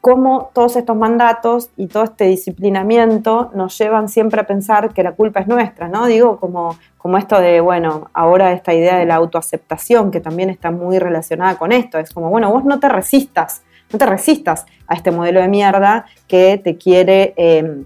[0.00, 5.12] cómo todos estos mandatos y todo este disciplinamiento nos llevan siempre a pensar que la
[5.12, 6.06] culpa es nuestra, ¿no?
[6.06, 10.70] Digo, como, como esto de, bueno, ahora esta idea de la autoaceptación, que también está
[10.70, 13.62] muy relacionada con esto, es como, bueno, vos no te resistas
[13.92, 17.84] no te resistas a este modelo de mierda que te quiere, em,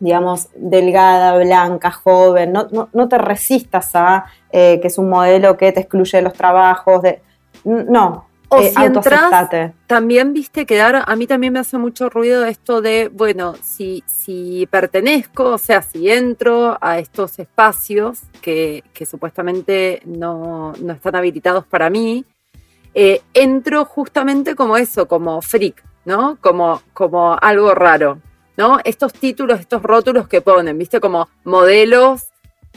[0.00, 2.52] digamos, delgada, blanca, joven.
[2.52, 7.02] No, te resistas a eh, que es un modelo que te excluye de los trabajos.
[7.02, 7.22] De,
[7.64, 9.50] no, o eh, si entras,
[9.86, 14.68] también viste quedar, a mí también me hace mucho ruido esto de, bueno, si, si
[14.70, 21.66] pertenezco, o sea, si entro a estos espacios que, que supuestamente no, no, están habilitados
[21.66, 22.24] para mí,
[22.94, 26.38] eh, entro justamente como eso, como freak, ¿no?
[26.40, 28.18] Como, como algo raro,
[28.56, 28.78] ¿no?
[28.84, 31.00] Estos títulos, estos rótulos que ponen, ¿viste?
[31.00, 32.28] Como modelos,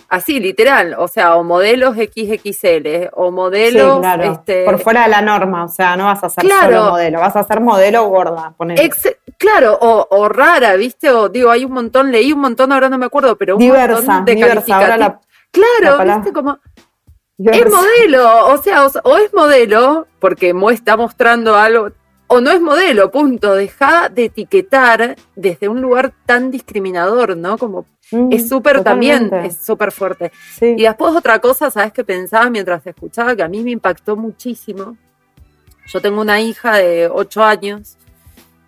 [0.09, 4.01] así, literal, o sea, o modelos XXL, o modelos...
[4.24, 7.36] este, Por fuera de la norma, o sea, no vas a ser solo modelo, vas
[7.36, 8.53] a ser modelo gorda,
[9.38, 11.11] Claro, o, rara, ¿viste?
[11.11, 14.26] O digo, hay un montón, leí un montón, ahora no me acuerdo, pero un montón
[14.26, 14.80] de diversa,
[15.51, 16.34] Claro, ¿viste?
[16.34, 16.57] Como
[17.38, 21.91] es modelo, o sea, o, es modelo, porque está mostrando algo,
[22.27, 23.53] o no es modelo, punto.
[23.53, 27.57] Deja de etiquetar desde un lugar tan discriminador, ¿no?
[27.57, 30.31] Como mm, es súper también, es súper fuerte.
[30.59, 33.35] Y después otra cosa, ¿sabes qué pensaba mientras te escuchaba?
[33.35, 34.97] Que a mí me impactó muchísimo.
[35.85, 37.97] Yo tengo una hija de 8 años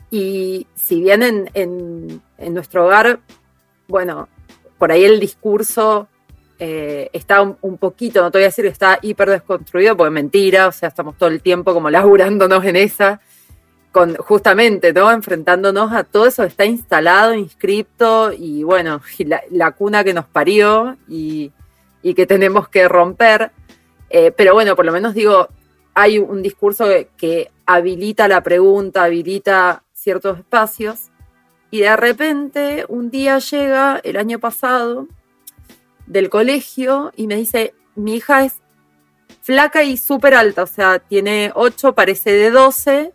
[0.09, 3.19] y si bien en, en nuestro hogar,
[3.87, 4.29] bueno,
[4.77, 6.07] por ahí el discurso
[6.61, 10.67] eh, está un, poquito, no te voy a decir que está hiper desconstruido, porque mentira,
[10.67, 13.21] o sea, estamos todo el tiempo como laburándonos en esa,
[13.93, 15.09] con justamente, ¿no?
[15.09, 19.01] Enfrentándonos a todo eso está instalado, inscripto, y bueno,
[19.49, 21.51] la, cuna que nos parió y,
[22.03, 23.51] que tenemos que romper.
[24.09, 25.47] Eh, pero bueno, por lo menos digo,
[25.93, 26.87] hay un discurso
[27.17, 31.09] que habilita la pregunta, habilita ciertos espacios,
[31.71, 35.07] y de repente un día llega el año pasado,
[36.09, 38.55] del colegio y me dice, mi hija es
[39.41, 43.13] flaca y súper alta, o sea, tiene 8, parece de 12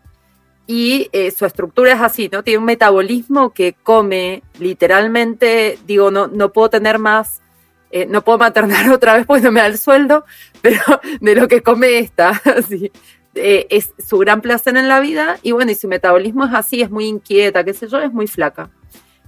[0.67, 2.43] y eh, su estructura es así, ¿no?
[2.43, 7.43] Tiene un metabolismo que come literalmente, digo, no, no puedo tener más,
[7.91, 10.25] eh, no puedo maternar otra vez porque no me da el sueldo,
[10.63, 10.81] pero
[11.21, 12.91] de lo que come esta, así.
[13.37, 16.83] Eh, es su gran placer en la vida y bueno, y su metabolismo es así,
[16.83, 18.71] es muy inquieta, qué sé yo, es muy flaca.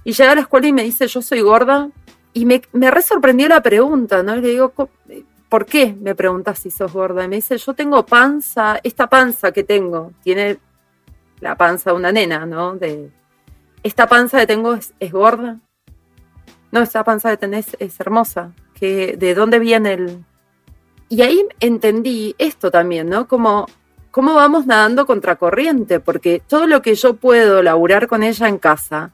[0.05, 1.89] Y llega a la escuela y me dice, yo soy gorda,
[2.37, 4.35] y me, me re sorprendió la pregunta, ¿no?
[4.35, 4.71] le digo,
[5.49, 7.23] ¿por qué me preguntas si sos gorda?
[7.23, 10.59] Y me dice, yo tengo panza, esta panza que tengo, tiene
[11.39, 12.75] la panza de una nena, ¿no?
[12.75, 13.09] De,
[13.81, 15.57] esta panza que tengo es, gorda.
[16.71, 18.51] No, esta panza que tenés es hermosa.
[18.75, 20.23] Que, ¿De dónde viene el...?
[21.09, 23.27] Y ahí entendí esto también, ¿no?
[23.27, 23.65] Como
[24.11, 29.11] cómo vamos nadando contracorriente, porque todo lo que yo puedo laburar con ella en casa,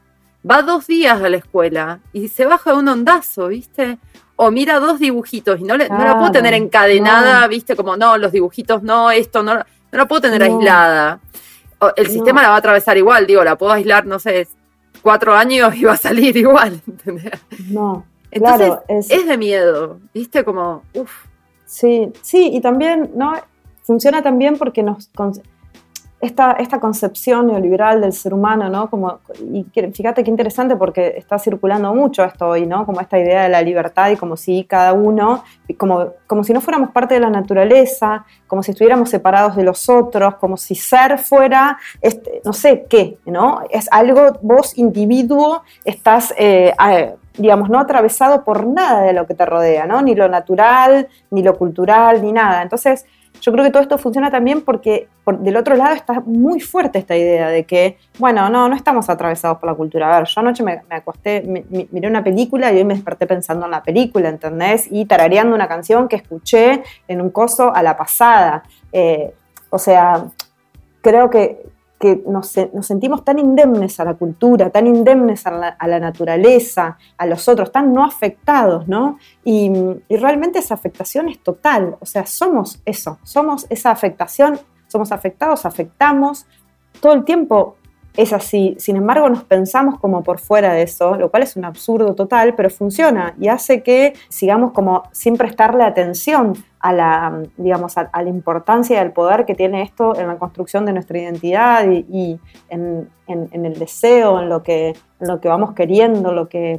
[0.48, 3.98] va dos días a la escuela y se baja un ondazo, ¿viste?
[4.36, 7.76] O mira dos dibujitos y no, la puedo tener encadenada, ¿viste?
[7.76, 11.20] Como no, los dibujitos no, esto no, no la puedo tener aislada.
[11.96, 14.48] el sistema la va a atravesar igual, digo, la puedo aislar, no sé,
[15.02, 17.40] cuatro años y va a salir igual, ¿entendés?
[17.68, 18.04] No.
[18.30, 19.26] Entonces, es...
[19.26, 20.44] de miedo, ¿viste?
[20.44, 21.26] Como, uff.
[21.66, 23.34] Sí, sí, y también, ¿no?
[23.82, 25.08] Funciona también porque nos
[26.24, 28.88] esta, esta concepción neoliberal del ser humano, ¿no?
[28.88, 29.20] Como,
[29.52, 32.86] y fíjate qué interesante porque está circulando mucho esto hoy, ¿no?
[32.86, 35.44] Como esta idea de la libertad y como si cada uno,
[35.76, 39.88] como, como si no fuéramos parte de la naturaleza, como si estuviéramos separados de los
[39.88, 43.60] otros, como si ser fuera, este, no sé qué, ¿no?
[43.70, 46.74] Es algo, vos individuo, estás, eh,
[47.36, 50.00] digamos, no atravesado por nada de lo que te rodea, ¿no?
[50.00, 52.62] Ni lo natural, ni lo cultural, ni nada.
[52.62, 53.04] Entonces,
[53.40, 55.08] yo creo que todo esto funciona también porque
[55.40, 59.58] del otro lado está muy fuerte esta idea de que, bueno, no, no estamos atravesados
[59.58, 60.14] por la cultura.
[60.14, 63.70] A ver, yo anoche me, acosté, miré una película y hoy me desperté pensando en
[63.70, 64.86] la película, ¿entendés?
[64.90, 68.62] Y tarareando una canción que escuché en un coso a la pasada.
[68.92, 69.34] Eh,
[69.70, 70.26] o sea,
[71.02, 71.66] creo que,
[72.04, 72.48] que nos,
[72.82, 77.94] sentimos tan indemnes a la cultura, tan indemnes a la, naturaleza, a los otros, tan
[77.94, 79.18] no afectados, ¿no?
[79.42, 79.72] Y,
[80.10, 86.44] realmente esa afectación es total, o sea, somos eso, somos esa afectación, somos afectados, afectamos,
[87.00, 87.76] todo el tiempo
[88.16, 91.64] es así, sin embargo nos pensamos como por fuera de eso, lo cual es un
[91.64, 97.96] absurdo total, pero funciona y hace que sigamos como sin prestarle atención a la, digamos,
[97.96, 102.38] a, la importancia del poder que tiene esto en la construcción de nuestra identidad y,
[102.68, 106.78] en, el deseo, en lo que, lo que vamos queriendo, lo que,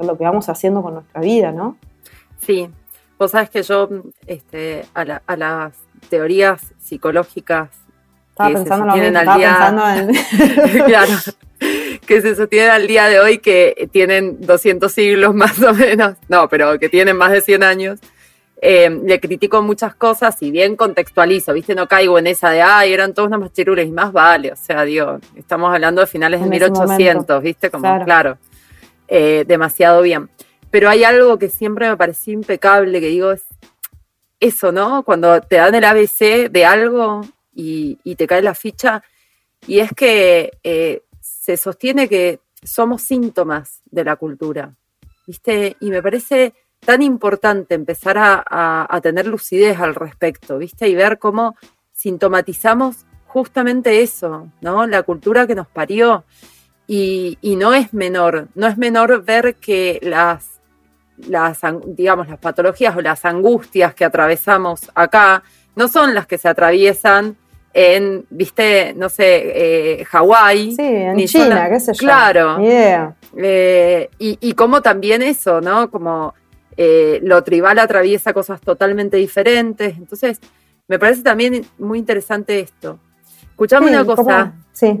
[0.00, 1.76] lo que vamos haciendo con nuestra vida, ¿no?
[2.38, 2.68] Sí,
[3.18, 3.88] vos sabes que yo
[4.26, 5.74] este, a, las
[6.08, 7.68] teorías psicológicas
[8.32, 10.84] estaba pensando en estaba pensando en...
[10.86, 11.12] claro,
[12.06, 16.48] que se sostienen al día de hoy que tienen 200 siglos más o menos, no,
[16.48, 18.00] pero que tienen más de 100 años,
[18.60, 21.74] eh, le critico muchas cosas y bien contextualizo, ¿viste?
[21.74, 24.84] No caigo en esa de, ay, eran todos unos machirules y más vale, o sea,
[24.84, 27.70] digo, estamos hablando de finales de 1800, ¿viste?
[27.70, 28.38] Como, claro,
[29.08, 30.30] eh, demasiado bien.
[30.70, 33.42] Pero hay algo que siempre me pareció impecable, que digo, es
[34.40, 35.02] eso, ¿no?
[35.02, 37.22] Cuando te dan el ABC de algo
[37.54, 39.02] y, te cae la ficha,
[39.66, 44.72] y es que eh, se sostiene que somos síntomas de la cultura,
[45.26, 45.76] ¿viste?
[45.80, 50.88] Y me parece tan importante empezar a, tener lucidez al respecto, ¿viste?
[50.88, 51.56] Y ver cómo
[51.92, 54.86] sintomatizamos justamente eso, ¿no?
[54.86, 56.24] La cultura que nos parió.
[56.86, 60.60] Y, no es menor, no es menor ver que las,
[61.28, 65.42] las, digamos, las patologías o las angustias que atravesamos acá
[65.74, 67.36] no son las que se atraviesan
[67.74, 70.72] en, viste, no sé, eh, Hawái.
[70.76, 71.98] Sí, en China, qué sé yo.
[71.98, 72.58] Claro.
[72.60, 75.90] Eh, y, y como también eso, ¿no?
[75.90, 76.34] Como
[76.76, 79.96] eh, lo tribal atraviesa cosas totalmente diferentes.
[79.96, 80.40] Entonces,
[80.88, 82.98] me parece también muy interesante esto.
[83.50, 84.52] Escuchame una cosa.
[84.72, 85.00] Sí.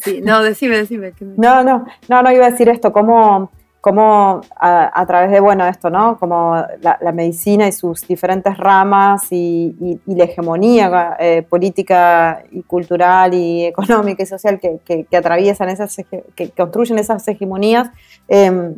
[0.00, 0.20] sí.
[0.22, 1.12] No, decime, decime.
[1.36, 3.50] No, no, no, no iba a decir esto, cómo,
[3.82, 6.16] cómo a, través de, bueno, esto, ¿no?
[6.16, 13.64] Como la, medicina y sus diferentes ramas y, la hegemonía eh, política y cultural y
[13.66, 15.96] económica y social que, atraviesan esas,
[16.36, 17.90] que construyen esas hegemonías,
[18.28, 18.72] eh,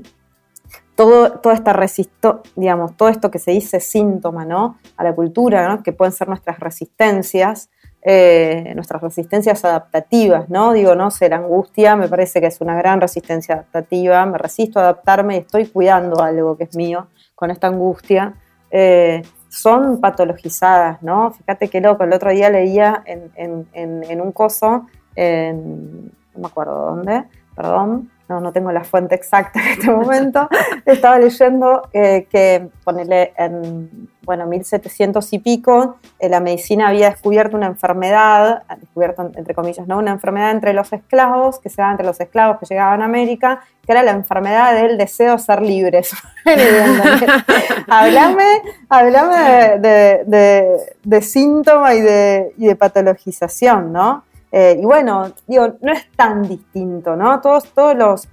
[0.94, 4.78] todo, toda esta resisto, digamos, todo esto que se dice síntoma ¿no?
[4.96, 7.68] a la cultura, que pueden ser nuestras resistencias,
[8.07, 10.72] eh, nuestras resistencias adaptativas, ¿no?
[10.74, 14.82] Digo, no ser angustia, me parece que es una gran resistencia adaptativa, me resisto a
[14.82, 18.34] adaptarme y estoy cuidando algo que es mío con esta angustia.
[18.70, 21.30] Eh, son patologizadas, ¿no?
[21.30, 24.86] Fíjate qué loco, el otro día leía en, en un coso,
[25.16, 27.24] en, no me acuerdo dónde,
[27.55, 30.48] perdón, no, no tengo la fuente exacta en este momento,
[30.86, 37.57] estaba leyendo eh, que, ponele, en bueno, 1700 y pico, eh, la medicina había descubierto
[37.57, 39.99] una enfermedad, descubierto entre comillas, ¿no?
[39.99, 43.61] Una enfermedad entre los esclavos, que se daba entre los esclavos que llegaban a América,
[43.85, 46.12] que era la enfermedad del deseo de ser libres.
[47.89, 54.25] hablame, hablame de, síntoma y de, y de patologización, ¿no?
[54.57, 57.41] Eh, y bueno, digo, no es tan distinto, ¿no?
[57.41, 58.29] Todos, todos los,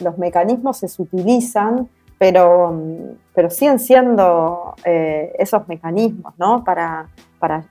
[0.00, 6.64] los, mecanismos se utilizan, pero, pero siguen siendo eh, esos mecanismos, ¿no?
[6.64, 7.08] Para,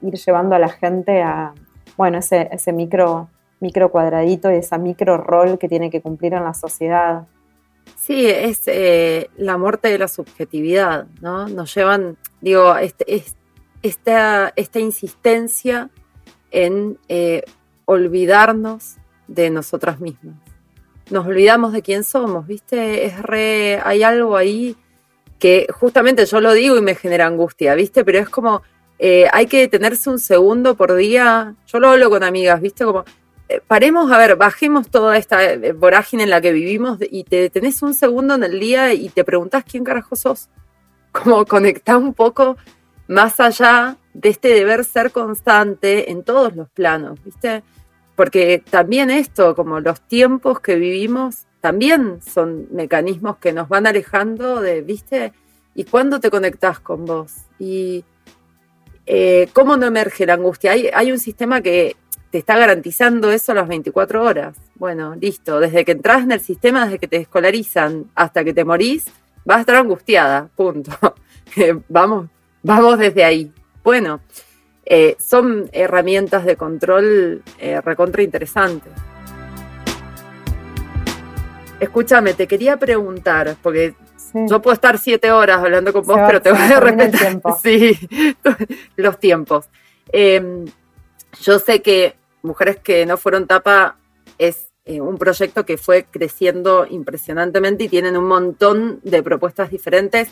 [0.01, 1.53] ir llevando a la gente a,
[1.97, 3.29] bueno, ese, micro,
[3.91, 7.27] cuadradito y esa micro rol que tiene que cumplir en la sociedad.
[7.97, 11.47] Sí, es eh, la muerte de la subjetividad, ¿no?
[11.49, 13.23] Nos llevan, digo, este,
[13.81, 15.89] esta, esta insistencia
[16.51, 16.97] en
[17.85, 18.95] olvidarnos
[19.27, 20.46] de nosotras mismas.
[21.09, 23.05] Nos olvidamos de quién somos, ¿viste?
[23.05, 24.75] Es re, hay algo ahí
[25.39, 28.03] que justamente yo lo digo y me genera angustia, ¿viste?
[28.03, 28.61] Pero es como,
[28.99, 31.55] eh, hay que detenerse un segundo por día.
[31.67, 32.83] Yo lo hablo con amigas, ¿viste?
[32.83, 33.05] Como,
[33.49, 37.37] eh, paremos, a ver, bajemos toda esta eh, vorágine en la que vivimos y te
[37.37, 40.49] detenés un segundo en el día y te preguntás quién carajo sos.
[41.11, 42.57] Como conectar un poco
[43.07, 47.63] más allá de este deber ser constante en todos los planos, ¿viste?
[48.17, 54.59] Porque también esto, como los tiempos que vivimos, también son mecanismos que nos van alejando
[54.59, 55.33] de, ¿viste?
[55.75, 57.31] ¿Y cuándo te conectás con vos?
[57.59, 58.03] Y
[59.05, 60.71] eh, ¿cómo no emerge la angustia?
[60.71, 61.95] Hay, hay un sistema que
[62.31, 64.57] te está garantizando eso a las 24 horas.
[64.73, 65.59] Bueno, listo.
[65.59, 69.05] Desde que entras en el sistema, desde que te escolarizan hasta que te morís,
[69.45, 70.49] vas a estar angustiada.
[70.55, 70.91] Punto.
[71.87, 72.29] vamos,
[72.63, 73.51] vamos desde ahí.
[73.83, 74.21] Bueno,
[74.89, 78.91] eh, son herramientas de control eh, recontra interesantes.
[81.79, 83.93] Escúchame, te quería preguntar, porque
[84.33, 87.41] yo puedo estar siete horas hablando con vos, pero te voy a respetar.
[87.61, 87.97] Sí,
[88.95, 89.69] los tiempos.
[90.11, 90.65] Em,
[91.41, 92.15] yo sé que
[92.47, 93.97] Mujeres que no fueron tapa
[94.37, 100.29] es eh, un proyecto que fue creciendo impresionantemente y tienen un montón de propuestas diferentes.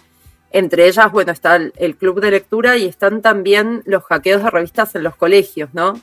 [0.56, 4.96] Entre ellas, bueno, está el, club de lectura y están también los hackeos de revistas
[4.96, 6.00] en los colegios, ¿no?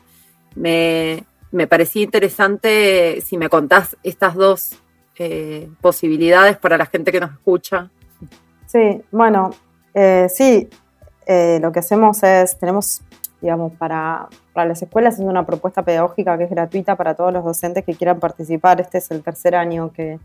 [0.55, 1.25] Me,
[1.71, 4.75] parecía interesante si me contás estas dos
[5.19, 7.89] eh, posibilidades para la gente que nos escucha.
[8.67, 9.53] Sí, bueno,
[9.95, 10.69] eh, sí,
[11.27, 13.01] lo que hacemos es, tenemos
[13.41, 17.43] digamos, para, para las escuelas es una propuesta pedagógica que es gratuita para todos los
[17.43, 18.83] docentes que quieran participar.
[18.83, 20.19] Este es el tercer año que,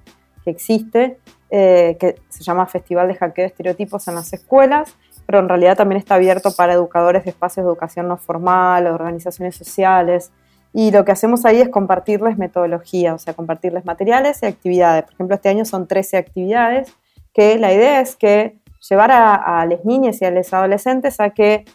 [0.44, 1.18] que existe,
[1.50, 4.96] eh, que se llama Festival de Hackeo de Estereotipos en las Escuelas,
[5.26, 9.56] pero en realidad también está abierto para educadores de espacios de educación no formal, organizaciones
[9.56, 10.32] sociales.
[10.74, 15.04] Y lo que hacemos ahí es compartirles metodología, o sea, compartirles materiales y actividades.
[15.06, 16.94] Por ejemplo, este año son 13 actividades,
[17.34, 21.32] que la idea es que llevar a, a las niñas y a los adolescentes a
[21.32, 21.66] que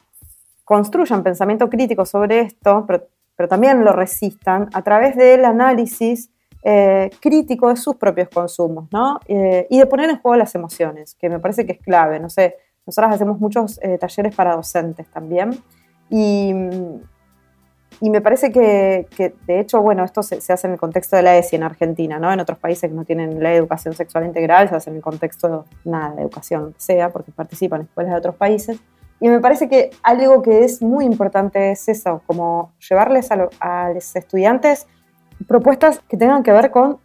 [0.65, 3.07] construyan pensamiento crítico sobre esto, pero,
[3.49, 6.31] también lo resistan a través del análisis
[6.63, 9.19] eh, crítico de sus propios consumos, ¿no?
[9.27, 12.21] Eh, y de poner en juego las emociones, que me parece que es clave.
[12.21, 12.57] No sé,
[12.87, 15.51] nosotras hacemos muchos eh, talleres para docentes también.
[16.11, 16.55] Y,
[18.01, 19.07] y me parece que,
[19.47, 22.33] de hecho, bueno, esto se, hace en el contexto de la ESI en Argentina, ¿no?
[22.33, 25.67] En otros países que no tienen la educación sexual integral, se hace en el contexto,
[25.85, 28.81] nada, de educación, sea, porque participan escuelas de otros países.
[29.21, 34.17] Y me parece que algo que es muy importante es eso, como llevarles a, los
[34.17, 34.89] estudiantes
[35.47, 36.99] propuestas que tengan que ver con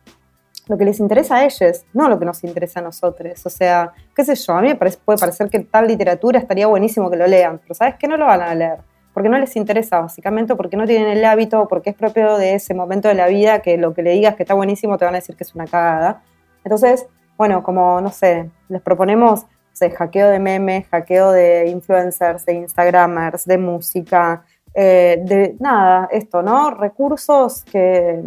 [0.68, 3.46] lo que les interesa a ellos, no lo que nos interesa a nosotros.
[3.46, 7.10] O sea, qué sé yo, a mí me puede parecer que tal literatura estaría buenísimo
[7.10, 8.08] que lo lean, pero ¿sabes qué?
[8.08, 8.80] No lo van a leer,
[9.14, 12.74] porque no les interesa, básicamente, porque no tienen el hábito, porque es propio de ese
[12.74, 15.20] momento de la vida que lo que le digas que está buenísimo te van a
[15.20, 16.22] decir que es una cagada.
[16.64, 17.08] Entonces,
[17.38, 19.46] bueno, como, no sé, les proponemos
[19.86, 24.44] hackeo de memes, hackeo de influencers, de Instagramers, de música,
[24.80, 26.70] eh, de nada, esto, ¿no?
[26.70, 28.22] Recursos que,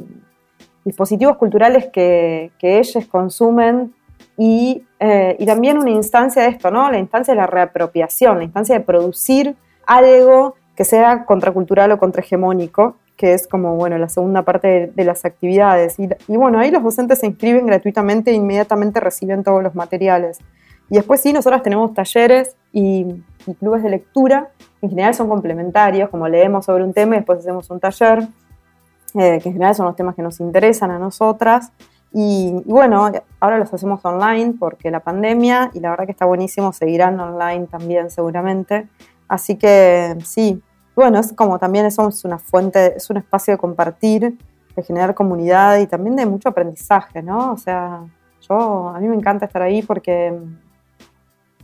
[0.84, 3.94] dispositivos culturales que, ellos consumen
[4.36, 6.90] y, eh, y, también una instancia de esto, ¿no?
[6.90, 9.55] La instancia de la reapropiación, la instancia de producir
[9.86, 15.24] algo que sea contracultural o contrahegemónico, que es como, bueno, la segunda parte de, las
[15.24, 16.01] actividades.
[16.01, 20.38] Y, y, bueno, ahí los docentes se inscriben gratuitamente e inmediatamente reciben todos los materiales.
[20.88, 23.22] Y después sí, nosotros tenemos talleres y,
[23.59, 24.51] clubes de lectura,
[24.82, 28.26] en general son complementarios, como leemos sobre un tema y después hacemos un taller,
[29.14, 31.72] eh, que en general son los temas que nos interesan a nosotras.
[32.12, 36.72] Y, bueno, ahora los hacemos online porque la pandemia, y la verdad que está buenísimo,
[36.72, 38.88] seguirán online también seguramente.
[39.28, 40.61] Así que sí,
[40.97, 44.36] bueno, es como también eso es una fuente, es un espacio de compartir,
[44.74, 47.53] de generar comunidad y también de mucho aprendizaje, ¿no?
[47.53, 48.01] O sea,
[48.49, 50.36] yo, a mí me encanta estar ahí porque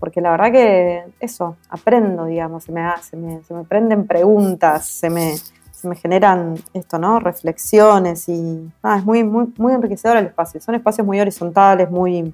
[0.06, 4.86] porque la verdad que eso, aprendo, digamos, se me, se me, se me prenden preguntas,
[4.86, 7.18] se me, se me generan esto, ¿no?
[7.18, 10.60] Reflexiones y es muy, muy, muy enriquecedor el espacio.
[10.60, 12.32] Son espacios muy horizontales, muy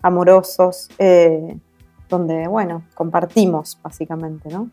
[0.00, 1.58] amorosos, eh,
[2.08, 4.70] donde, bueno, compartimos básicamente, ¿no?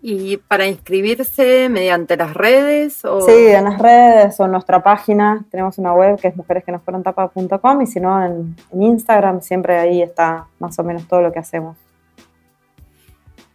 [0.00, 3.04] ¿Y para inscribirse mediante las redes?
[3.04, 3.20] O...
[3.20, 5.44] Sí, en las redes o en nuestra página.
[5.50, 10.78] Tenemos una web que es mujeresquenosfuerontapa.com y si no, en, Instagram siempre ahí está más
[10.78, 11.76] o menos todo lo que hacemos.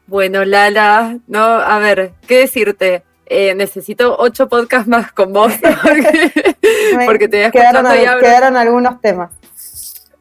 [0.05, 3.03] Bueno, Lala, no, a ver, ¿qué decirte?
[3.25, 5.53] Eh, necesito ocho podcasts más con vos
[7.05, 7.85] porque, te voy quedaron,
[8.19, 9.31] quedaron algunos temas.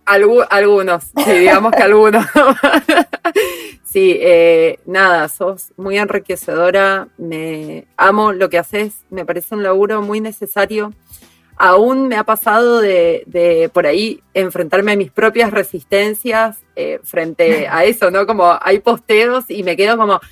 [0.06, 2.24] algunos, sí, digamos que algunos.
[3.92, 10.00] Sí, eh, nada, sos muy enriquecedora, me amo lo que haces, me parece un laburo
[10.00, 10.94] muy necesario.
[11.58, 17.84] Aún me ha pasado de, por ahí enfrentarme a mis propias resistencias eh, frente a
[17.84, 18.26] eso, ¿no?
[18.26, 20.22] Como hay posteos y me quedo como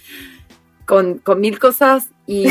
[0.86, 2.46] con, con mil cosas y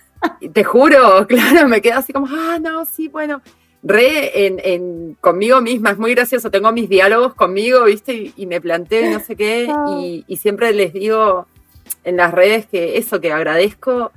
[0.54, 3.42] te juro, claro, me quedo así como, ah, no, sí, bueno
[3.86, 8.32] re en, conmigo misma, es muy gracioso, tengo mis diálogos conmigo, ¿viste?
[8.36, 9.68] Y, me planteo y no sé qué,
[10.26, 11.46] y, siempre les digo
[12.04, 14.12] en las redes que eso, que agradezco,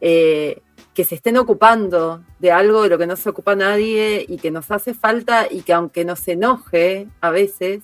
[0.00, 0.60] eh,
[0.94, 4.50] que se estén ocupando de algo de lo que no se ocupa nadie y que
[4.50, 7.82] nos hace falta y que aunque nos enoje a veces,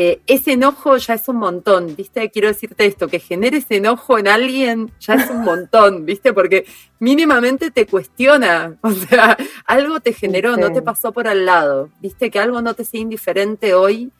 [0.00, 2.30] eh, ese enojo ya es un montón, ¿viste?
[2.30, 6.32] Quiero decirte esto, que genere ese enojo en alguien ya es un montón, ¿viste?
[6.32, 6.66] Porque
[7.00, 9.36] mínimamente te cuestiona, o sea,
[9.66, 12.30] algo te generó, no te pasó por al lado, ¿viste?
[12.30, 14.12] Que algo no te sea indiferente hoy,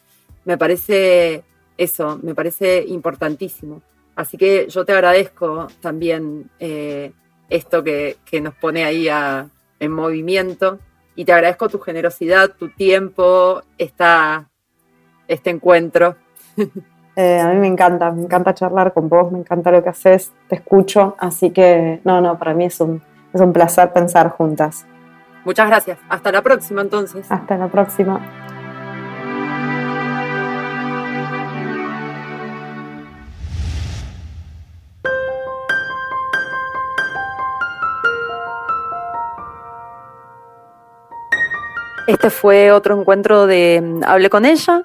[0.44, 1.44] me parece
[1.76, 3.80] eso, me parece importantísimo.
[4.16, 7.12] Así que yo te agradezco también eh,
[7.50, 9.06] esto que, nos pone ahí
[9.78, 10.80] en movimiento
[11.14, 14.48] y te agradezco tu generosidad, tu tiempo, esta
[15.28, 16.16] este encuentro.
[17.20, 20.32] Eh, a mí me encanta, me encanta charlar con vos, me encanta lo que haces,
[20.46, 23.02] te escucho, así que no, no, para mí es un,
[23.32, 24.86] es un placer pensar juntas.
[25.44, 27.26] Muchas gracias, hasta la próxima entonces.
[27.28, 28.20] Hasta la próxima.
[42.08, 44.82] Este fue otro encuentro de mm, Hablé con ella.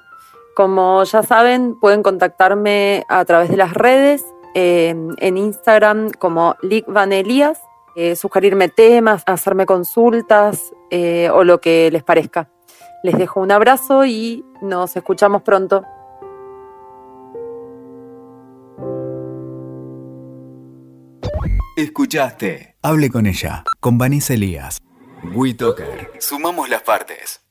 [0.55, 4.23] Como ya saben, pueden contactarme a través de las redes,
[4.55, 7.59] en Instagram como Lick Van Elías,
[7.95, 12.49] eh, sugerirme temas, hacerme consultas eh, o lo que les parezca.
[13.03, 15.83] Les dejo un abrazo y nos escuchamos pronto.
[21.77, 22.75] Escuchaste.
[22.81, 24.79] Hable con ella, con Vanessa Elías.
[25.35, 26.11] WeToker.
[26.19, 27.42] Sumamos las partes.